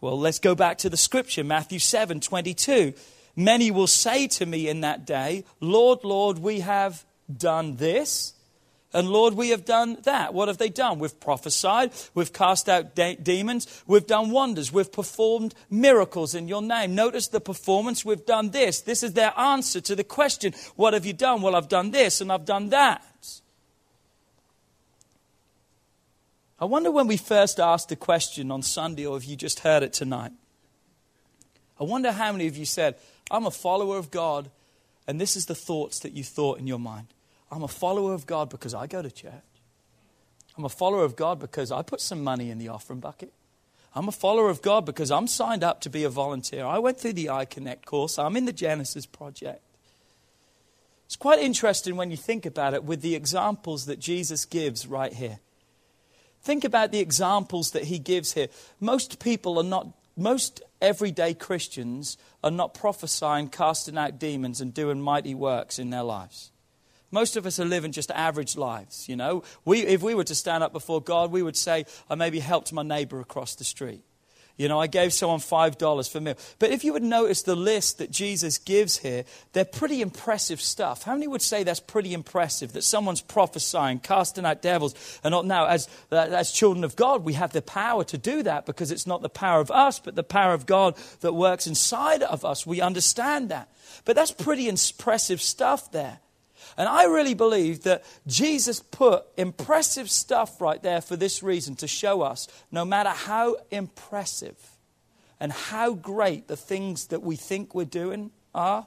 Well, 0.00 0.18
let's 0.18 0.38
go 0.38 0.54
back 0.54 0.78
to 0.78 0.90
the 0.90 0.96
scripture, 0.96 1.42
Matthew 1.42 1.78
7 1.78 2.20
22. 2.20 2.94
Many 3.34 3.70
will 3.70 3.86
say 3.86 4.26
to 4.28 4.46
me 4.46 4.68
in 4.68 4.80
that 4.80 5.06
day, 5.06 5.44
Lord, 5.60 6.04
Lord, 6.04 6.38
we 6.38 6.60
have 6.60 7.04
done 7.34 7.76
this. 7.76 8.34
And 8.92 9.10
Lord, 9.10 9.34
we 9.34 9.50
have 9.50 9.66
done 9.66 9.98
that. 10.04 10.32
What 10.32 10.48
have 10.48 10.56
they 10.56 10.70
done? 10.70 10.98
We've 10.98 11.20
prophesied, 11.20 11.92
we've 12.14 12.32
cast 12.32 12.70
out 12.70 12.94
de- 12.94 13.16
demons, 13.16 13.82
we've 13.86 14.06
done 14.06 14.30
wonders, 14.30 14.72
we've 14.72 14.90
performed 14.90 15.54
miracles 15.68 16.34
in 16.34 16.48
your 16.48 16.62
name. 16.62 16.94
Notice 16.94 17.28
the 17.28 17.40
performance, 17.40 18.02
we've 18.02 18.24
done 18.24 18.50
this. 18.50 18.80
This 18.80 19.02
is 19.02 19.12
their 19.12 19.38
answer 19.38 19.82
to 19.82 19.94
the 19.94 20.04
question, 20.04 20.54
What 20.76 20.94
have 20.94 21.04
you 21.04 21.12
done? 21.12 21.42
Well, 21.42 21.54
I've 21.54 21.68
done 21.68 21.90
this 21.90 22.22
and 22.22 22.32
I've 22.32 22.46
done 22.46 22.70
that. 22.70 23.04
I 26.60 26.64
wonder 26.64 26.90
when 26.90 27.06
we 27.06 27.16
first 27.16 27.60
asked 27.60 27.88
the 27.88 27.96
question 27.96 28.50
on 28.50 28.62
Sunday, 28.62 29.06
or 29.06 29.16
if 29.16 29.28
you 29.28 29.36
just 29.36 29.60
heard 29.60 29.82
it 29.82 29.92
tonight. 29.92 30.32
I 31.80 31.84
wonder 31.84 32.10
how 32.10 32.32
many 32.32 32.48
of 32.48 32.56
you 32.56 32.64
said, 32.64 32.96
I'm 33.30 33.46
a 33.46 33.50
follower 33.50 33.96
of 33.96 34.10
God, 34.10 34.50
and 35.06 35.20
this 35.20 35.36
is 35.36 35.46
the 35.46 35.54
thoughts 35.54 36.00
that 36.00 36.12
you 36.12 36.24
thought 36.24 36.58
in 36.58 36.66
your 36.66 36.80
mind. 36.80 37.06
I'm 37.50 37.62
a 37.62 37.68
follower 37.68 38.12
of 38.12 38.26
God 38.26 38.50
because 38.50 38.74
I 38.74 38.86
go 38.86 39.02
to 39.02 39.10
church. 39.10 39.32
I'm 40.56 40.64
a 40.64 40.68
follower 40.68 41.04
of 41.04 41.14
God 41.14 41.38
because 41.38 41.70
I 41.70 41.82
put 41.82 42.00
some 42.00 42.24
money 42.24 42.50
in 42.50 42.58
the 42.58 42.68
offering 42.68 42.98
bucket. 42.98 43.32
I'm 43.94 44.08
a 44.08 44.12
follower 44.12 44.50
of 44.50 44.60
God 44.60 44.84
because 44.84 45.12
I'm 45.12 45.28
signed 45.28 45.62
up 45.62 45.80
to 45.82 45.90
be 45.90 46.02
a 46.02 46.08
volunteer. 46.08 46.64
I 46.64 46.78
went 46.78 46.98
through 46.98 47.14
the 47.14 47.26
iConnect 47.26 47.84
course. 47.84 48.18
I'm 48.18 48.36
in 48.36 48.44
the 48.44 48.52
Genesis 48.52 49.06
project. 49.06 49.62
It's 51.06 51.16
quite 51.16 51.38
interesting 51.38 51.96
when 51.96 52.10
you 52.10 52.16
think 52.16 52.44
about 52.44 52.74
it 52.74 52.84
with 52.84 53.00
the 53.00 53.14
examples 53.14 53.86
that 53.86 53.98
Jesus 54.00 54.44
gives 54.44 54.86
right 54.86 55.12
here. 55.12 55.38
Think 56.42 56.64
about 56.64 56.92
the 56.92 57.00
examples 57.00 57.72
that 57.72 57.84
he 57.84 57.98
gives 57.98 58.32
here. 58.32 58.48
Most 58.80 59.18
people 59.18 59.58
are 59.58 59.64
not, 59.64 59.88
most 60.16 60.62
everyday 60.80 61.34
Christians 61.34 62.16
are 62.42 62.50
not 62.50 62.74
prophesying, 62.74 63.48
casting 63.48 63.98
out 63.98 64.18
demons, 64.18 64.60
and 64.60 64.72
doing 64.72 65.00
mighty 65.00 65.34
works 65.34 65.78
in 65.78 65.90
their 65.90 66.02
lives. 66.02 66.50
Most 67.10 67.36
of 67.36 67.46
us 67.46 67.58
are 67.58 67.64
living 67.64 67.92
just 67.92 68.10
average 68.10 68.56
lives, 68.56 69.08
you 69.08 69.16
know. 69.16 69.42
We, 69.64 69.80
if 69.80 70.02
we 70.02 70.14
were 70.14 70.24
to 70.24 70.34
stand 70.34 70.62
up 70.62 70.72
before 70.72 71.00
God, 71.00 71.32
we 71.32 71.42
would 71.42 71.56
say, 71.56 71.86
I 72.10 72.14
maybe 72.14 72.38
helped 72.38 72.72
my 72.72 72.82
neighbor 72.82 73.20
across 73.20 73.54
the 73.54 73.64
street. 73.64 74.02
You 74.58 74.66
know, 74.66 74.80
I 74.80 74.88
gave 74.88 75.12
someone 75.12 75.38
$5 75.38 76.10
for 76.10 76.18
a 76.18 76.20
meal. 76.20 76.34
But 76.58 76.72
if 76.72 76.82
you 76.82 76.92
would 76.92 77.04
notice 77.04 77.42
the 77.42 77.54
list 77.54 77.98
that 77.98 78.10
Jesus 78.10 78.58
gives 78.58 78.98
here, 78.98 79.24
they're 79.52 79.64
pretty 79.64 80.02
impressive 80.02 80.60
stuff. 80.60 81.04
How 81.04 81.14
many 81.14 81.28
would 81.28 81.42
say 81.42 81.62
that's 81.62 81.78
pretty 81.78 82.12
impressive? 82.12 82.72
That 82.72 82.82
someone's 82.82 83.20
prophesying, 83.20 84.00
casting 84.00 84.44
out 84.44 84.60
devils. 84.60 84.96
And 85.22 85.30
not 85.30 85.46
now, 85.46 85.66
as, 85.66 85.88
as 86.10 86.50
children 86.50 86.82
of 86.82 86.96
God, 86.96 87.24
we 87.24 87.34
have 87.34 87.52
the 87.52 87.62
power 87.62 88.02
to 88.04 88.18
do 88.18 88.42
that 88.42 88.66
because 88.66 88.90
it's 88.90 89.06
not 89.06 89.22
the 89.22 89.28
power 89.28 89.60
of 89.60 89.70
us, 89.70 90.00
but 90.00 90.16
the 90.16 90.24
power 90.24 90.54
of 90.54 90.66
God 90.66 90.96
that 91.20 91.34
works 91.34 91.68
inside 91.68 92.24
of 92.24 92.44
us. 92.44 92.66
We 92.66 92.80
understand 92.80 93.50
that. 93.50 93.68
But 94.04 94.16
that's 94.16 94.32
pretty 94.32 94.68
impressive 94.68 95.40
stuff 95.40 95.92
there. 95.92 96.18
And 96.78 96.88
I 96.88 97.06
really 97.06 97.34
believe 97.34 97.82
that 97.82 98.04
Jesus 98.28 98.78
put 98.78 99.24
impressive 99.36 100.08
stuff 100.08 100.60
right 100.60 100.80
there 100.80 101.00
for 101.00 101.16
this 101.16 101.42
reason 101.42 101.74
to 101.76 101.88
show 101.88 102.22
us 102.22 102.46
no 102.70 102.84
matter 102.84 103.10
how 103.10 103.56
impressive 103.72 104.56
and 105.40 105.50
how 105.50 105.94
great 105.94 106.46
the 106.46 106.56
things 106.56 107.08
that 107.08 107.20
we 107.20 107.34
think 107.34 107.74
we're 107.74 107.84
doing 107.84 108.30
are, 108.54 108.86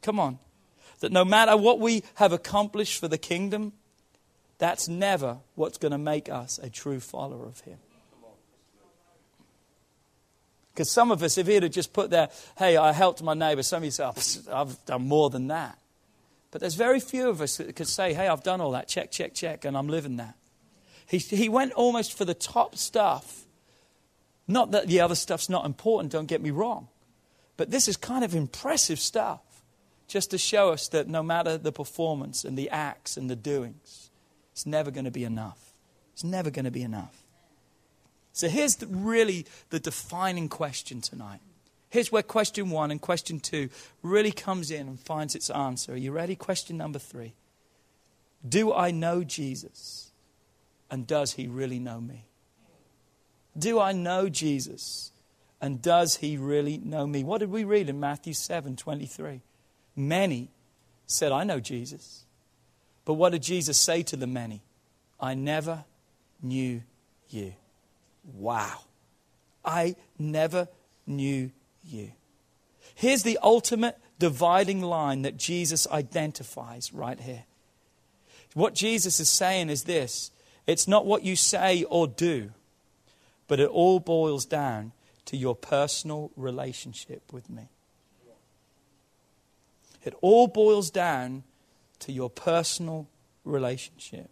come 0.00 0.18
on, 0.18 0.38
that 1.00 1.12
no 1.12 1.22
matter 1.22 1.58
what 1.58 1.78
we 1.78 2.04
have 2.14 2.32
accomplished 2.32 2.98
for 2.98 3.06
the 3.06 3.18
kingdom, 3.18 3.74
that's 4.56 4.88
never 4.88 5.38
what's 5.56 5.76
going 5.76 5.92
to 5.92 5.98
make 5.98 6.30
us 6.30 6.58
a 6.62 6.70
true 6.70 7.00
follower 7.00 7.44
of 7.44 7.60
Him. 7.60 7.78
Because 10.72 10.90
some 10.90 11.10
of 11.10 11.22
us, 11.22 11.36
if 11.36 11.46
He'd 11.46 11.64
have 11.64 11.72
just 11.72 11.92
put 11.92 12.08
there, 12.08 12.30
hey, 12.56 12.78
I 12.78 12.92
helped 12.92 13.22
my 13.22 13.34
neighbor, 13.34 13.62
some 13.62 13.78
of 13.78 13.84
you 13.84 13.90
say, 13.90 14.04
oh, 14.04 14.14
I've 14.50 14.84
done 14.86 15.06
more 15.06 15.28
than 15.28 15.48
that. 15.48 15.79
But 16.50 16.60
there's 16.60 16.74
very 16.74 17.00
few 17.00 17.28
of 17.28 17.40
us 17.40 17.58
that 17.58 17.74
could 17.76 17.86
say, 17.86 18.12
hey, 18.12 18.28
I've 18.28 18.42
done 18.42 18.60
all 18.60 18.72
that, 18.72 18.88
check, 18.88 19.10
check, 19.10 19.34
check, 19.34 19.64
and 19.64 19.76
I'm 19.76 19.88
living 19.88 20.16
that. 20.16 20.34
He, 21.06 21.18
he 21.18 21.48
went 21.48 21.72
almost 21.72 22.16
for 22.16 22.24
the 22.24 22.34
top 22.34 22.76
stuff. 22.76 23.44
Not 24.48 24.72
that 24.72 24.86
the 24.88 25.00
other 25.00 25.14
stuff's 25.14 25.48
not 25.48 25.64
important, 25.64 26.12
don't 26.12 26.26
get 26.26 26.42
me 26.42 26.50
wrong. 26.50 26.88
But 27.56 27.70
this 27.70 27.88
is 27.88 27.96
kind 27.96 28.24
of 28.24 28.34
impressive 28.34 28.98
stuff, 28.98 29.40
just 30.08 30.30
to 30.30 30.38
show 30.38 30.70
us 30.70 30.88
that 30.88 31.08
no 31.08 31.22
matter 31.22 31.56
the 31.56 31.72
performance 31.72 32.44
and 32.44 32.56
the 32.56 32.70
acts 32.70 33.16
and 33.16 33.30
the 33.30 33.36
doings, 33.36 34.10
it's 34.52 34.66
never 34.66 34.90
going 34.90 35.04
to 35.04 35.10
be 35.10 35.24
enough. 35.24 35.72
It's 36.12 36.24
never 36.24 36.50
going 36.50 36.64
to 36.64 36.70
be 36.70 36.82
enough. 36.82 37.22
So 38.32 38.48
here's 38.48 38.76
the, 38.76 38.86
really 38.86 39.46
the 39.70 39.80
defining 39.80 40.48
question 40.48 41.00
tonight 41.00 41.40
Here's 41.90 42.12
where 42.12 42.22
question 42.22 42.70
one 42.70 42.90
and 42.92 43.00
question 43.00 43.40
two 43.40 43.68
really 44.02 44.32
comes 44.32 44.70
in 44.70 44.86
and 44.86 44.98
finds 44.98 45.34
its 45.34 45.50
answer. 45.50 45.92
Are 45.92 45.96
you 45.96 46.12
ready? 46.12 46.36
Question 46.36 46.76
number 46.76 46.98
three 46.98 47.34
Do 48.48 48.72
I 48.72 48.90
know 48.90 49.24
Jesus? 49.24 50.06
And 50.92 51.06
does 51.06 51.34
he 51.34 51.46
really 51.46 51.78
know 51.78 52.00
me? 52.00 52.26
Do 53.56 53.78
I 53.78 53.92
know 53.92 54.28
Jesus? 54.28 55.12
And 55.60 55.82
does 55.82 56.16
he 56.16 56.36
really 56.36 56.78
know 56.78 57.06
me? 57.06 57.22
What 57.22 57.38
did 57.38 57.50
we 57.50 57.64
read 57.64 57.88
in 57.88 58.00
Matthew 58.00 58.32
7 58.32 58.76
23? 58.76 59.42
Many 59.94 60.50
said, 61.06 61.32
I 61.32 61.44
know 61.44 61.60
Jesus. 61.60 62.24
But 63.04 63.14
what 63.14 63.32
did 63.32 63.42
Jesus 63.42 63.76
say 63.76 64.02
to 64.04 64.16
the 64.16 64.26
many? 64.26 64.62
I 65.20 65.34
never 65.34 65.84
knew 66.42 66.82
you. 67.28 67.54
Wow. 68.24 68.80
I 69.64 69.96
never 70.18 70.68
knew 71.06 71.50
you. 71.84 72.12
Here's 72.94 73.22
the 73.22 73.38
ultimate 73.42 73.98
dividing 74.18 74.82
line 74.82 75.22
that 75.22 75.36
Jesus 75.36 75.86
identifies 75.90 76.92
right 76.92 77.18
here. 77.18 77.44
What 78.54 78.74
Jesus 78.74 79.20
is 79.20 79.28
saying 79.28 79.70
is 79.70 79.84
this 79.84 80.30
it's 80.66 80.86
not 80.86 81.06
what 81.06 81.24
you 81.24 81.36
say 81.36 81.84
or 81.84 82.06
do, 82.06 82.50
but 83.48 83.60
it 83.60 83.68
all 83.68 84.00
boils 84.00 84.44
down 84.44 84.92
to 85.26 85.36
your 85.36 85.54
personal 85.54 86.30
relationship 86.36 87.32
with 87.32 87.48
me. 87.48 87.68
It 90.04 90.14
all 90.20 90.46
boils 90.46 90.90
down 90.90 91.44
to 92.00 92.12
your 92.12 92.30
personal 92.30 93.08
relationship. 93.44 94.30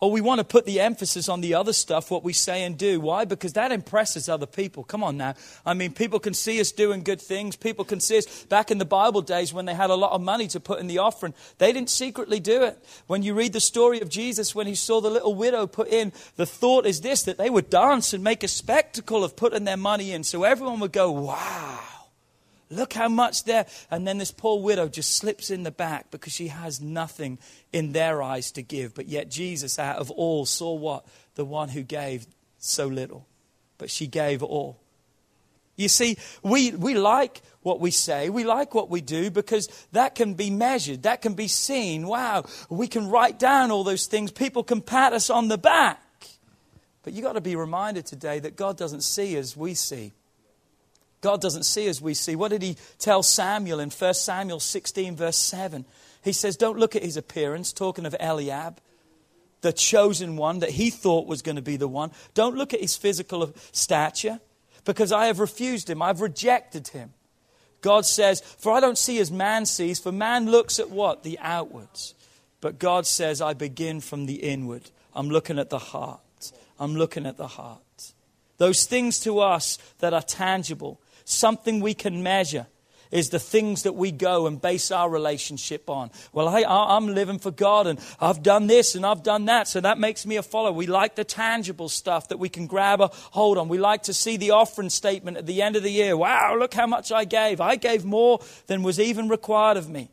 Or 0.00 0.12
we 0.12 0.20
want 0.20 0.38
to 0.38 0.44
put 0.44 0.64
the 0.64 0.78
emphasis 0.78 1.28
on 1.28 1.40
the 1.40 1.54
other 1.54 1.72
stuff, 1.72 2.08
what 2.08 2.22
we 2.22 2.32
say 2.32 2.62
and 2.62 2.78
do. 2.78 3.00
Why? 3.00 3.24
Because 3.24 3.54
that 3.54 3.72
impresses 3.72 4.28
other 4.28 4.46
people. 4.46 4.84
Come 4.84 5.02
on 5.02 5.16
now. 5.16 5.34
I 5.66 5.74
mean, 5.74 5.92
people 5.92 6.20
can 6.20 6.34
see 6.34 6.60
us 6.60 6.70
doing 6.70 7.02
good 7.02 7.20
things. 7.20 7.56
People 7.56 7.84
can 7.84 7.98
see 7.98 8.18
us 8.18 8.44
back 8.44 8.70
in 8.70 8.78
the 8.78 8.84
Bible 8.84 9.22
days 9.22 9.52
when 9.52 9.64
they 9.64 9.74
had 9.74 9.90
a 9.90 9.96
lot 9.96 10.12
of 10.12 10.20
money 10.20 10.46
to 10.48 10.60
put 10.60 10.78
in 10.78 10.86
the 10.86 10.98
offering. 10.98 11.34
They 11.58 11.72
didn't 11.72 11.90
secretly 11.90 12.38
do 12.38 12.62
it. 12.62 12.78
When 13.08 13.24
you 13.24 13.34
read 13.34 13.52
the 13.52 13.60
story 13.60 14.00
of 14.00 14.08
Jesus, 14.08 14.54
when 14.54 14.68
he 14.68 14.76
saw 14.76 15.00
the 15.00 15.10
little 15.10 15.34
widow 15.34 15.66
put 15.66 15.88
in, 15.88 16.12
the 16.36 16.46
thought 16.46 16.86
is 16.86 17.00
this 17.00 17.24
that 17.24 17.38
they 17.38 17.50
would 17.50 17.68
dance 17.68 18.12
and 18.12 18.22
make 18.22 18.44
a 18.44 18.48
spectacle 18.48 19.24
of 19.24 19.34
putting 19.34 19.64
their 19.64 19.76
money 19.76 20.12
in. 20.12 20.22
So 20.22 20.44
everyone 20.44 20.78
would 20.78 20.92
go, 20.92 21.10
wow. 21.10 21.87
Look 22.70 22.92
how 22.92 23.08
much 23.08 23.44
there. 23.44 23.66
And 23.90 24.06
then 24.06 24.18
this 24.18 24.30
poor 24.30 24.60
widow 24.60 24.88
just 24.88 25.16
slips 25.16 25.50
in 25.50 25.62
the 25.62 25.70
back 25.70 26.10
because 26.10 26.32
she 26.32 26.48
has 26.48 26.80
nothing 26.80 27.38
in 27.72 27.92
their 27.92 28.22
eyes 28.22 28.52
to 28.52 28.62
give. 28.62 28.94
But 28.94 29.06
yet, 29.06 29.30
Jesus, 29.30 29.78
out 29.78 29.96
of 29.96 30.10
all, 30.10 30.44
saw 30.46 30.74
what? 30.74 31.06
The 31.34 31.44
one 31.44 31.70
who 31.70 31.82
gave 31.82 32.26
so 32.58 32.86
little. 32.86 33.26
But 33.78 33.90
she 33.90 34.06
gave 34.06 34.42
all. 34.42 34.80
You 35.78 35.88
see, 35.88 36.18
we, 36.42 36.72
we 36.72 36.94
like 36.94 37.40
what 37.62 37.78
we 37.78 37.92
say, 37.92 38.30
we 38.30 38.42
like 38.42 38.74
what 38.74 38.90
we 38.90 39.00
do 39.00 39.30
because 39.30 39.68
that 39.92 40.16
can 40.16 40.34
be 40.34 40.50
measured, 40.50 41.04
that 41.04 41.22
can 41.22 41.34
be 41.34 41.46
seen. 41.46 42.08
Wow, 42.08 42.46
we 42.68 42.88
can 42.88 43.08
write 43.08 43.38
down 43.38 43.70
all 43.70 43.84
those 43.84 44.06
things, 44.06 44.32
people 44.32 44.64
can 44.64 44.80
pat 44.80 45.12
us 45.12 45.30
on 45.30 45.46
the 45.46 45.56
back. 45.56 46.02
But 47.04 47.12
you've 47.12 47.24
got 47.24 47.34
to 47.34 47.40
be 47.40 47.54
reminded 47.54 48.06
today 48.06 48.40
that 48.40 48.56
God 48.56 48.76
doesn't 48.76 49.02
see 49.02 49.36
as 49.36 49.56
we 49.56 49.74
see. 49.74 50.12
God 51.20 51.40
doesn't 51.40 51.64
see 51.64 51.86
as 51.88 52.00
we 52.00 52.14
see. 52.14 52.36
What 52.36 52.50
did 52.50 52.62
he 52.62 52.76
tell 52.98 53.22
Samuel 53.22 53.80
in 53.80 53.90
1 53.90 54.14
Samuel 54.14 54.60
16, 54.60 55.16
verse 55.16 55.36
7? 55.36 55.84
He 56.22 56.32
says, 56.32 56.56
Don't 56.56 56.78
look 56.78 56.94
at 56.94 57.02
his 57.02 57.16
appearance, 57.16 57.72
talking 57.72 58.06
of 58.06 58.14
Eliab, 58.20 58.80
the 59.60 59.72
chosen 59.72 60.36
one 60.36 60.60
that 60.60 60.70
he 60.70 60.90
thought 60.90 61.26
was 61.26 61.42
going 61.42 61.56
to 61.56 61.62
be 61.62 61.76
the 61.76 61.88
one. 61.88 62.12
Don't 62.34 62.56
look 62.56 62.72
at 62.72 62.80
his 62.80 62.96
physical 62.96 63.52
stature, 63.72 64.40
because 64.84 65.12
I 65.12 65.26
have 65.26 65.40
refused 65.40 65.90
him, 65.90 66.02
I've 66.02 66.20
rejected 66.20 66.88
him. 66.88 67.12
God 67.80 68.06
says, 68.06 68.40
For 68.40 68.72
I 68.72 68.80
don't 68.80 68.98
see 68.98 69.18
as 69.18 69.30
man 69.30 69.66
sees, 69.66 69.98
for 69.98 70.12
man 70.12 70.50
looks 70.50 70.78
at 70.78 70.90
what? 70.90 71.22
The 71.22 71.38
outwards. 71.40 72.14
But 72.60 72.78
God 72.78 73.06
says, 73.06 73.40
I 73.40 73.54
begin 73.54 74.00
from 74.00 74.26
the 74.26 74.34
inward. 74.34 74.90
I'm 75.14 75.30
looking 75.30 75.58
at 75.58 75.70
the 75.70 75.78
heart. 75.78 76.20
I'm 76.78 76.96
looking 76.96 77.26
at 77.26 77.36
the 77.36 77.46
heart. 77.46 78.12
Those 78.58 78.86
things 78.86 79.20
to 79.20 79.38
us 79.38 79.78
that 80.00 80.12
are 80.12 80.22
tangible, 80.22 81.00
something 81.30 81.80
we 81.80 81.94
can 81.94 82.22
measure 82.22 82.66
is 83.10 83.30
the 83.30 83.38
things 83.38 83.84
that 83.84 83.94
we 83.94 84.12
go 84.12 84.46
and 84.46 84.60
base 84.60 84.90
our 84.90 85.08
relationship 85.08 85.88
on. 85.88 86.10
Well, 86.32 86.50
hey, 86.50 86.64
I'm 86.66 87.06
living 87.14 87.38
for 87.38 87.50
God 87.50 87.86
and 87.86 87.98
I've 88.20 88.42
done 88.42 88.66
this 88.66 88.94
and 88.94 89.06
I've 89.06 89.22
done 89.22 89.46
that, 89.46 89.66
so 89.66 89.80
that 89.80 89.98
makes 89.98 90.26
me 90.26 90.36
a 90.36 90.42
follower. 90.42 90.72
We 90.72 90.86
like 90.86 91.14
the 91.14 91.24
tangible 91.24 91.88
stuff 91.88 92.28
that 92.28 92.38
we 92.38 92.50
can 92.50 92.66
grab 92.66 93.00
a 93.00 93.08
hold 93.30 93.56
on. 93.56 93.68
We 93.68 93.78
like 93.78 94.02
to 94.04 94.14
see 94.14 94.36
the 94.36 94.50
offering 94.50 94.90
statement 94.90 95.38
at 95.38 95.46
the 95.46 95.62
end 95.62 95.76
of 95.76 95.82
the 95.82 95.90
year. 95.90 96.16
Wow, 96.16 96.56
look 96.58 96.74
how 96.74 96.86
much 96.86 97.10
I 97.10 97.24
gave. 97.24 97.60
I 97.62 97.76
gave 97.76 98.04
more 98.04 98.40
than 98.66 98.82
was 98.82 99.00
even 99.00 99.28
required 99.28 99.78
of 99.78 99.88
me. 99.88 100.10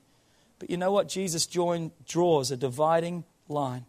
But 0.60 0.70
you 0.70 0.78
know 0.78 0.92
what? 0.92 1.10
Jesus 1.10 1.46
join, 1.46 1.92
draws 2.08 2.50
a 2.50 2.56
dividing 2.56 3.26
line. 3.50 3.86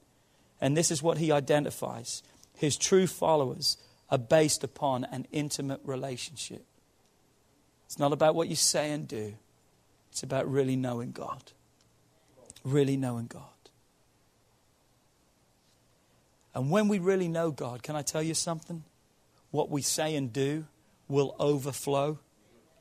And 0.60 0.76
this 0.76 0.90
is 0.90 1.00
what 1.00 1.18
he 1.18 1.30
identifies 1.30 2.22
his 2.56 2.76
true 2.76 3.06
followers 3.06 3.76
are 4.10 4.18
based 4.18 4.64
upon 4.64 5.04
an 5.04 5.26
intimate 5.30 5.80
relationship. 5.84 6.64
It's 7.86 7.98
not 7.98 8.12
about 8.12 8.34
what 8.34 8.48
you 8.48 8.56
say 8.56 8.90
and 8.92 9.06
do, 9.08 9.34
it's 10.10 10.22
about 10.22 10.50
really 10.50 10.76
knowing 10.76 11.12
God. 11.12 11.52
Really 12.64 12.96
knowing 12.96 13.26
God. 13.26 13.42
And 16.54 16.70
when 16.70 16.88
we 16.88 16.98
really 16.98 17.28
know 17.28 17.50
God, 17.50 17.82
can 17.82 17.96
I 17.96 18.02
tell 18.02 18.22
you 18.22 18.34
something? 18.34 18.82
What 19.50 19.70
we 19.70 19.82
say 19.82 20.16
and 20.16 20.32
do 20.32 20.64
will 21.06 21.36
overflow 21.38 22.18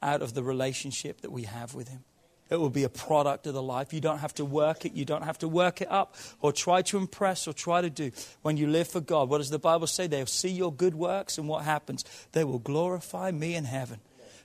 out 0.01 0.21
of 0.21 0.33
the 0.33 0.43
relationship 0.43 1.21
that 1.21 1.31
we 1.31 1.43
have 1.43 1.75
with 1.75 1.89
Him. 1.89 2.03
It 2.49 2.57
will 2.57 2.69
be 2.69 2.83
a 2.83 2.89
product 2.89 3.47
of 3.47 3.53
the 3.53 3.61
life. 3.61 3.91
You 3.91 4.01
don't 4.01 4.19
have 4.19 4.33
to 4.35 4.45
work 4.45 4.85
it. 4.85 4.93
You 4.93 5.03
don't 5.03 5.23
have 5.23 5.39
to 5.39 5.47
work 5.47 5.81
it 5.81 5.91
up 5.91 6.15
or 6.41 6.53
try 6.53 6.83
to 6.83 6.97
impress 6.97 7.47
or 7.47 7.53
try 7.53 7.81
to 7.81 7.89
do. 7.89 8.11
When 8.43 8.55
you 8.55 8.67
live 8.67 8.87
for 8.87 9.01
God, 9.01 9.29
what 9.29 9.39
does 9.39 9.49
the 9.49 9.59
Bible 9.59 9.87
say? 9.87 10.07
They'll 10.07 10.27
see 10.27 10.51
your 10.51 10.71
good 10.71 10.93
works, 10.93 11.37
and 11.37 11.47
what 11.47 11.65
happens? 11.65 12.05
They 12.33 12.43
will 12.43 12.59
glorify 12.59 13.31
me 13.31 13.55
in 13.55 13.65
heaven. 13.65 13.99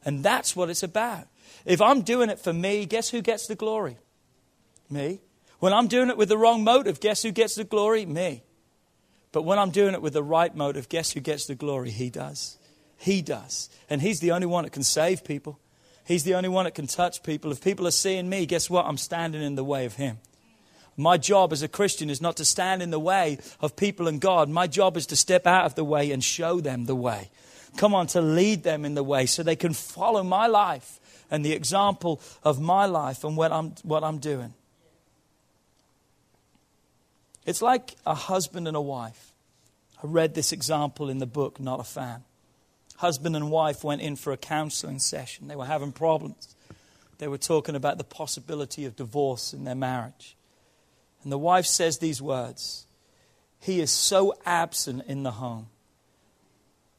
And 0.04 0.22
that's 0.22 0.56
what 0.56 0.70
it's 0.70 0.82
about. 0.82 1.26
If 1.64 1.80
I'm 1.80 2.02
doing 2.02 2.30
it 2.30 2.38
for 2.38 2.52
me, 2.52 2.86
guess 2.86 3.10
who 3.10 3.20
gets 3.20 3.46
the 3.46 3.54
glory? 3.54 3.98
Me. 4.88 5.20
When 5.58 5.72
I'm 5.72 5.88
doing 5.88 6.08
it 6.08 6.16
with 6.16 6.28
the 6.28 6.38
wrong 6.38 6.64
motive, 6.64 7.00
guess 7.00 7.22
who 7.22 7.32
gets 7.32 7.54
the 7.54 7.64
glory? 7.64 8.06
Me. 8.06 8.42
But 9.32 9.42
when 9.42 9.58
I'm 9.58 9.70
doing 9.70 9.94
it 9.94 10.02
with 10.02 10.14
the 10.14 10.22
right 10.22 10.54
motive, 10.54 10.88
guess 10.88 11.12
who 11.12 11.20
gets 11.20 11.46
the 11.46 11.54
glory? 11.54 11.90
He 11.90 12.10
does. 12.10 12.58
He 12.96 13.22
does. 13.22 13.68
And 13.88 14.02
He's 14.02 14.20
the 14.20 14.32
only 14.32 14.46
one 14.46 14.64
that 14.64 14.72
can 14.72 14.82
save 14.82 15.24
people. 15.24 15.60
He's 16.04 16.24
the 16.24 16.34
only 16.34 16.48
one 16.48 16.64
that 16.64 16.74
can 16.74 16.86
touch 16.86 17.22
people. 17.22 17.52
If 17.52 17.62
people 17.62 17.86
are 17.86 17.92
seeing 17.92 18.28
me, 18.28 18.46
guess 18.46 18.68
what? 18.68 18.86
I'm 18.86 18.96
standing 18.96 19.42
in 19.42 19.54
the 19.54 19.64
way 19.64 19.84
of 19.84 19.94
Him. 19.94 20.18
My 20.96 21.16
job 21.16 21.52
as 21.52 21.62
a 21.62 21.68
Christian 21.68 22.10
is 22.10 22.20
not 22.20 22.36
to 22.38 22.44
stand 22.44 22.82
in 22.82 22.90
the 22.90 22.98
way 22.98 23.38
of 23.60 23.76
people 23.76 24.08
and 24.08 24.20
God. 24.20 24.48
My 24.48 24.66
job 24.66 24.96
is 24.96 25.06
to 25.06 25.16
step 25.16 25.46
out 25.46 25.64
of 25.64 25.74
the 25.74 25.84
way 25.84 26.10
and 26.10 26.22
show 26.22 26.60
them 26.60 26.86
the 26.86 26.96
way. 26.96 27.30
Come 27.76 27.94
on, 27.94 28.06
to 28.08 28.20
lead 28.20 28.62
them 28.62 28.84
in 28.84 28.94
the 28.94 29.02
way 29.02 29.26
so 29.26 29.42
they 29.42 29.56
can 29.56 29.72
follow 29.72 30.22
my 30.22 30.46
life 30.46 30.98
and 31.30 31.44
the 31.44 31.52
example 31.52 32.20
of 32.42 32.60
my 32.60 32.86
life 32.86 33.24
and 33.24 33.36
what 33.36 33.52
I'm, 33.52 33.74
what 33.82 34.04
I'm 34.04 34.18
doing. 34.18 34.54
It's 37.46 37.62
like 37.62 37.96
a 38.04 38.14
husband 38.14 38.68
and 38.68 38.76
a 38.76 38.80
wife. 38.80 39.32
I 40.02 40.06
read 40.06 40.34
this 40.34 40.52
example 40.52 41.08
in 41.08 41.18
the 41.18 41.26
book, 41.26 41.60
Not 41.60 41.80
a 41.80 41.84
Fan 41.84 42.24
husband 43.00 43.34
and 43.34 43.50
wife 43.50 43.82
went 43.82 44.02
in 44.02 44.14
for 44.14 44.30
a 44.30 44.36
counseling 44.36 44.98
session. 44.98 45.48
They 45.48 45.56
were 45.56 45.64
having 45.64 45.90
problems. 45.90 46.54
They 47.16 47.28
were 47.28 47.38
talking 47.38 47.74
about 47.74 47.96
the 47.96 48.04
possibility 48.04 48.84
of 48.84 48.94
divorce 48.94 49.54
in 49.54 49.64
their 49.64 49.74
marriage. 49.74 50.36
And 51.22 51.32
the 51.32 51.38
wife 51.38 51.64
says 51.64 51.98
these 51.98 52.20
words 52.20 52.86
He 53.58 53.80
is 53.80 53.90
so 53.90 54.34
absent 54.44 55.04
in 55.06 55.22
the 55.22 55.32
home, 55.32 55.68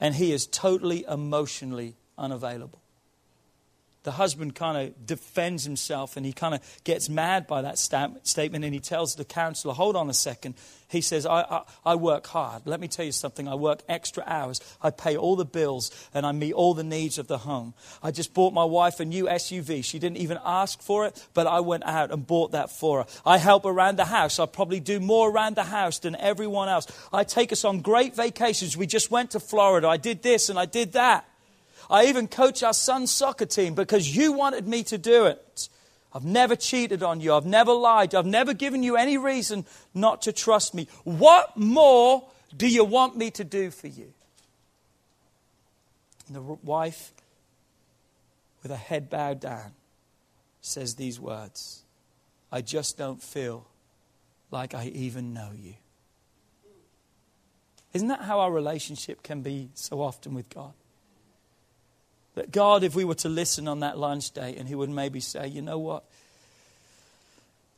and 0.02 0.16
he 0.16 0.34
is 0.34 0.48
totally 0.48 1.06
emotionally 1.08 1.96
unavailable 2.18 2.81
the 4.04 4.12
husband 4.12 4.56
kind 4.56 4.78
of 4.78 5.06
defends 5.06 5.64
himself 5.64 6.18
and 6.18 6.26
he 6.26 6.34
kind 6.34 6.56
of 6.56 6.62
gets 6.84 7.08
mad 7.08 7.46
by 7.46 7.62
that 7.62 7.78
statement 7.78 8.66
and 8.66 8.74
he 8.74 8.80
tells 8.80 9.16
the 9.16 9.26
counselor, 9.26 9.74
Hold 9.74 9.96
on 9.96 10.10
a 10.10 10.14
second. 10.14 10.56
He 10.88 11.00
says, 11.00 11.26
I, 11.26 11.42
I, 11.42 11.62
I, 11.86 11.96
work 11.96 12.28
hard. 12.28 12.64
Let 12.66 12.82
me 12.82 12.90
tell 12.90 13.06
you 13.06 13.14
something. 13.14 13.48
I 13.48 13.56
work 13.56 13.82
extra 13.88 14.26
hours. 14.28 14.60
I 14.82 14.90
pay 14.90 15.16
all 15.16 15.38
the 15.38 15.46
bills 15.46 15.90
and 16.14 16.26
I 16.26 16.34
meet 16.34 16.52
all 16.52 16.74
the 16.74 16.84
needs 16.84 17.18
of 17.18 17.28
the 17.28 17.38
home. 17.38 17.74
I 18.04 18.12
just 18.12 18.34
bought 18.34 18.54
my 18.54 18.66
wife 18.66 19.00
a 19.00 19.06
new 19.06 19.26
SUV. 19.26 19.86
She 19.86 20.00
didn't 20.00 20.18
even 20.18 20.38
ask 20.44 20.82
for 20.82 21.06
it, 21.06 21.26
but 21.34 21.48
I 21.48 21.62
went 21.62 21.86
out 21.86 22.12
and 22.12 22.28
bought 22.28 22.52
that 22.52 22.72
for 22.72 23.04
her. 23.04 23.06
I 23.26 23.38
help 23.38 23.66
around 23.66 23.98
the 23.98 24.06
house. 24.06 24.38
I 24.38 24.48
probably 24.48 24.82
do 24.82 25.00
more 25.00 25.32
around 25.32 25.56
the 25.56 25.64
house 25.64 26.00
than 26.00 26.18
everyone 26.18 26.68
else. 26.68 26.88
I 27.14 27.24
take 27.24 27.54
us 27.54 27.64
on 27.64 27.80
great 27.80 28.14
vacations. 28.14 28.76
We 28.76 28.86
just 28.86 29.10
went 29.10 29.32
to 29.32 29.40
Florida. 29.40 29.88
I 29.88 29.96
did 29.96 30.22
this 30.24 30.50
and 30.50 30.60
I 30.60 30.66
did 30.66 30.92
that. 30.94 31.26
I 31.89 32.06
even 32.06 32.28
coach 32.28 32.63
our 32.63 32.74
son's 32.74 33.12
soccer 33.12 33.46
team 33.46 33.74
because 33.74 34.15
you 34.15 34.34
wanted 34.34 34.67
me 34.67 34.84
to 34.84 34.98
do 34.98 35.26
it. 35.26 35.70
I've 36.13 36.26
never 36.26 36.56
cheated 36.56 37.04
on 37.04 37.22
you. 37.22 37.34
I've 37.34 37.46
never 37.46 37.72
lied. 37.72 38.13
I've 38.15 38.26
never 38.26 38.54
given 38.54 38.84
you 38.84 38.98
any 38.98 39.17
reason 39.17 39.65
not 39.94 40.24
to 40.24 40.34
trust 40.34 40.74
me. 40.74 40.88
What 41.04 41.56
more 41.56 42.30
do 42.56 42.67
you 42.67 42.84
want 42.84 43.15
me 43.15 43.32
to 43.32 43.44
do 43.44 43.72
for 43.72 43.88
you? 43.88 44.13
And 46.28 46.36
the 46.36 46.41
wife 46.41 47.13
with 48.62 48.72
a 48.72 48.78
head 48.78 49.10
bowed 49.10 49.39
down, 49.39 49.74
says 50.62 50.96
these 50.96 51.20
words 51.20 51.84
I 52.52 52.62
just 52.62 52.98
don't 52.98 53.22
feel 53.22 53.65
like 54.52 54.74
I 54.74 54.86
even 54.88 55.34
know 55.34 55.50
you. 55.56 55.76
Isn't 57.94 58.10
that 58.10 58.22
how 58.22 58.39
our 58.39 58.52
relationship 58.52 59.24
can 59.24 59.41
be 59.41 59.70
so 59.74 60.02
often 60.02 60.34
with 60.34 60.50
God? 60.50 60.74
That 62.36 62.52
God, 62.52 62.84
if 62.84 62.96
we 62.96 63.04
were 63.04 63.15
to 63.15 63.30
listen 63.30 63.67
on 63.67 63.82
that 63.82 63.98
lunch 63.98 64.32
date, 64.32 64.58
and 64.58 64.67
He 64.67 64.76
would 64.76 64.89
maybe 64.89 65.20
say, 65.20 65.48
you 65.48 65.62
know 65.62 65.78
what? 65.78 66.04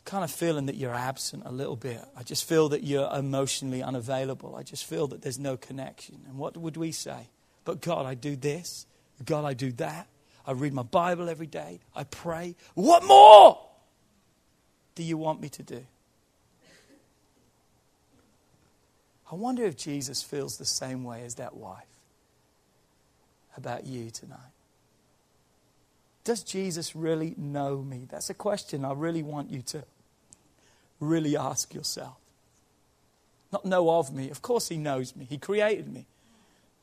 Kind 0.06 0.24
of 0.24 0.32
feeling 0.32 0.68
that 0.68 0.76
you're 0.76 0.94
absent 0.94 1.44
a 1.46 1.52
little 1.52 1.76
bit. 1.76 2.04
I 2.16 2.24
just 2.24 2.48
feel 2.48 2.70
that 2.70 2.84
you're 2.84 3.10
emotionally 3.14 3.82
unavailable. 3.82 4.56
I 4.56 4.64
just 4.64 4.86
feel 4.86 5.08
that 5.08 5.22
there's 5.22 5.40
no 5.40 5.58
connection. 5.58 6.20
And 6.28 6.38
what 6.38 6.56
would 6.58 6.78
we 6.78 6.92
say? 6.92 7.30
But 7.66 7.82
God, 7.82 8.06
I 8.06 8.14
do 8.14 8.36
this. 8.36 8.86
God, 9.26 9.46
I 9.46 9.54
do 9.54 9.72
that. 9.74 10.08
I 10.46 10.52
read 10.52 10.74
my 10.74 10.84
Bible 10.84 11.30
every 11.30 11.48
day. 11.48 11.80
I 11.96 12.04
pray. 12.04 12.56
What 12.76 13.06
more 13.06 13.60
do 14.96 15.04
you 15.04 15.18
want 15.18 15.42
me 15.42 15.50
to 15.50 15.64
do? 15.64 15.86
I 19.32 19.36
wonder 19.36 19.64
if 19.64 19.78
Jesus 19.78 20.22
feels 20.22 20.58
the 20.58 20.66
same 20.66 21.04
way 21.04 21.24
as 21.24 21.36
that 21.36 21.56
wife 21.56 21.93
about 23.58 23.86
you 23.86 24.10
tonight. 24.10 24.40
Does 26.24 26.44
Jesus 26.44 26.96
really 26.96 27.36
know 27.38 27.82
me? 27.82 28.08
That's 28.10 28.30
a 28.30 28.34
question 28.34 28.86
I 28.86 28.94
really 28.94 29.24
want 29.24 29.52
you 29.52 29.62
to 29.64 29.84
really 31.00 31.36
ask 31.36 31.74
yourself. 31.74 32.16
Not 33.52 33.66
know 33.66 33.90
of 33.92 34.14
me. 34.14 34.30
Of 34.30 34.42
course, 34.42 34.70
He 34.70 34.78
knows 34.78 35.16
me, 35.16 35.26
He 35.30 35.38
created 35.38 35.92
me. 35.92 36.06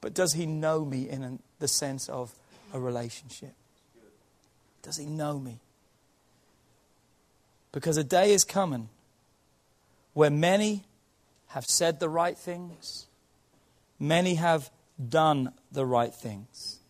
But 0.00 0.14
does 0.14 0.34
He 0.34 0.46
know 0.46 0.84
me 0.84 1.08
in 1.08 1.40
the 1.58 1.68
sense 1.68 2.08
of 2.08 2.32
a 2.72 2.78
relationship? 2.78 3.54
Does 4.82 4.96
He 4.96 5.06
know 5.06 5.38
me? 5.38 5.58
Because 7.72 7.96
a 7.96 8.04
day 8.04 8.32
is 8.32 8.44
coming 8.44 8.88
where 10.12 10.30
many 10.30 10.84
have 11.48 11.64
said 11.64 11.98
the 11.98 12.08
right 12.08 12.36
things, 12.36 13.06
many 13.98 14.34
have 14.34 14.70
done 15.08 15.52
the 15.72 15.86
right 15.86 16.14
things, 16.14 16.80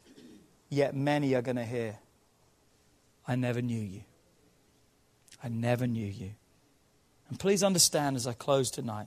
yet 0.68 0.94
many 0.94 1.34
are 1.34 1.42
going 1.42 1.56
to 1.56 1.64
hear, 1.64 1.98
I 3.26 3.36
never 3.36 3.62
knew 3.62 3.80
you. 3.80 4.02
I 5.42 5.48
never 5.48 5.86
knew 5.86 6.06
you. 6.06 6.32
And 7.28 7.38
please 7.38 7.62
understand 7.62 8.16
as 8.16 8.26
I 8.26 8.32
close 8.32 8.70
tonight, 8.70 9.06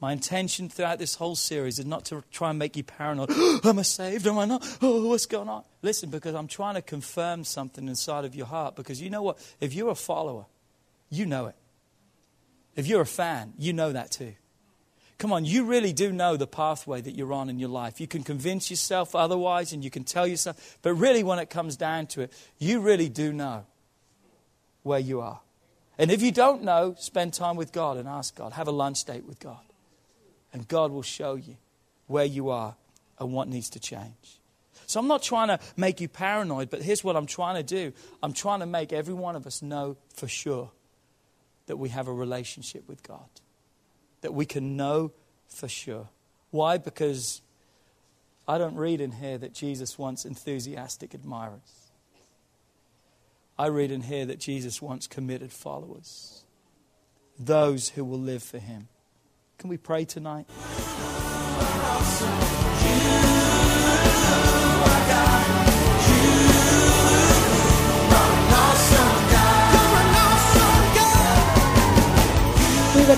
my 0.00 0.12
intention 0.12 0.68
throughout 0.68 0.98
this 0.98 1.14
whole 1.14 1.36
series 1.36 1.78
is 1.78 1.86
not 1.86 2.04
to 2.06 2.24
try 2.30 2.50
and 2.50 2.58
make 2.58 2.76
you 2.76 2.82
paranoid. 2.82 3.30
Am 3.64 3.78
I 3.78 3.82
saved? 3.82 4.26
Am 4.26 4.38
I 4.38 4.44
not? 4.44 4.78
Oh, 4.82 5.08
what's 5.08 5.26
going 5.26 5.48
on? 5.48 5.62
Listen, 5.82 6.10
because 6.10 6.34
I'm 6.34 6.48
trying 6.48 6.74
to 6.74 6.82
confirm 6.82 7.44
something 7.44 7.88
inside 7.88 8.24
of 8.24 8.34
your 8.34 8.46
heart. 8.46 8.76
Because 8.76 9.00
you 9.00 9.08
know 9.08 9.22
what? 9.22 9.38
If 9.60 9.72
you're 9.72 9.90
a 9.90 9.94
follower, 9.94 10.46
you 11.10 11.26
know 11.26 11.46
it. 11.46 11.54
If 12.76 12.86
you're 12.86 13.02
a 13.02 13.06
fan, 13.06 13.54
you 13.56 13.72
know 13.72 13.92
that 13.92 14.10
too. 14.10 14.34
Come 15.18 15.32
on, 15.32 15.44
you 15.44 15.64
really 15.64 15.92
do 15.92 16.12
know 16.12 16.36
the 16.36 16.46
pathway 16.46 17.00
that 17.00 17.12
you're 17.14 17.32
on 17.32 17.48
in 17.48 17.58
your 17.58 17.68
life. 17.68 18.00
You 18.00 18.08
can 18.08 18.24
convince 18.24 18.70
yourself 18.70 19.14
otherwise 19.14 19.72
and 19.72 19.84
you 19.84 19.90
can 19.90 20.04
tell 20.04 20.26
yourself, 20.26 20.78
but 20.82 20.94
really, 20.94 21.22
when 21.22 21.38
it 21.38 21.50
comes 21.50 21.76
down 21.76 22.06
to 22.08 22.22
it, 22.22 22.32
you 22.58 22.80
really 22.80 23.08
do 23.08 23.32
know 23.32 23.64
where 24.82 24.98
you 24.98 25.20
are. 25.20 25.40
And 25.98 26.10
if 26.10 26.20
you 26.22 26.32
don't 26.32 26.62
know, 26.64 26.96
spend 26.98 27.32
time 27.32 27.56
with 27.56 27.72
God 27.72 27.96
and 27.96 28.08
ask 28.08 28.34
God. 28.34 28.52
Have 28.54 28.66
a 28.66 28.72
lunch 28.72 29.04
date 29.04 29.24
with 29.24 29.38
God. 29.38 29.60
And 30.52 30.66
God 30.66 30.90
will 30.90 31.02
show 31.02 31.36
you 31.36 31.56
where 32.08 32.24
you 32.24 32.50
are 32.50 32.74
and 33.18 33.32
what 33.32 33.48
needs 33.48 33.70
to 33.70 33.80
change. 33.80 34.40
So 34.86 34.98
I'm 34.98 35.06
not 35.06 35.22
trying 35.22 35.48
to 35.48 35.60
make 35.76 36.00
you 36.00 36.08
paranoid, 36.08 36.68
but 36.68 36.82
here's 36.82 37.04
what 37.04 37.16
I'm 37.16 37.26
trying 37.26 37.56
to 37.56 37.62
do 37.62 37.92
I'm 38.22 38.32
trying 38.32 38.60
to 38.60 38.66
make 38.66 38.92
every 38.92 39.14
one 39.14 39.36
of 39.36 39.46
us 39.46 39.62
know 39.62 39.96
for 40.14 40.26
sure 40.26 40.72
that 41.66 41.76
we 41.76 41.90
have 41.90 42.08
a 42.08 42.12
relationship 42.12 42.86
with 42.88 43.02
God 43.02 43.28
that 44.24 44.32
we 44.32 44.46
can 44.46 44.74
know 44.74 45.12
for 45.46 45.68
sure. 45.68 46.08
Why? 46.50 46.78
Because 46.78 47.42
I 48.48 48.56
don't 48.56 48.74
read 48.74 49.02
in 49.02 49.12
here 49.12 49.36
that 49.36 49.52
Jesus 49.52 49.98
wants 49.98 50.24
enthusiastic 50.24 51.12
admirers. 51.12 51.90
I 53.58 53.66
read 53.66 53.92
in 53.92 54.00
here 54.00 54.24
that 54.24 54.40
Jesus 54.40 54.80
wants 54.80 55.06
committed 55.06 55.52
followers, 55.52 56.44
those 57.38 57.90
who 57.90 58.02
will 58.02 58.18
live 58.18 58.42
for 58.42 58.58
him. 58.58 58.88
Can 59.58 59.68
we 59.68 59.76
pray 59.76 60.06
tonight? 60.06 60.46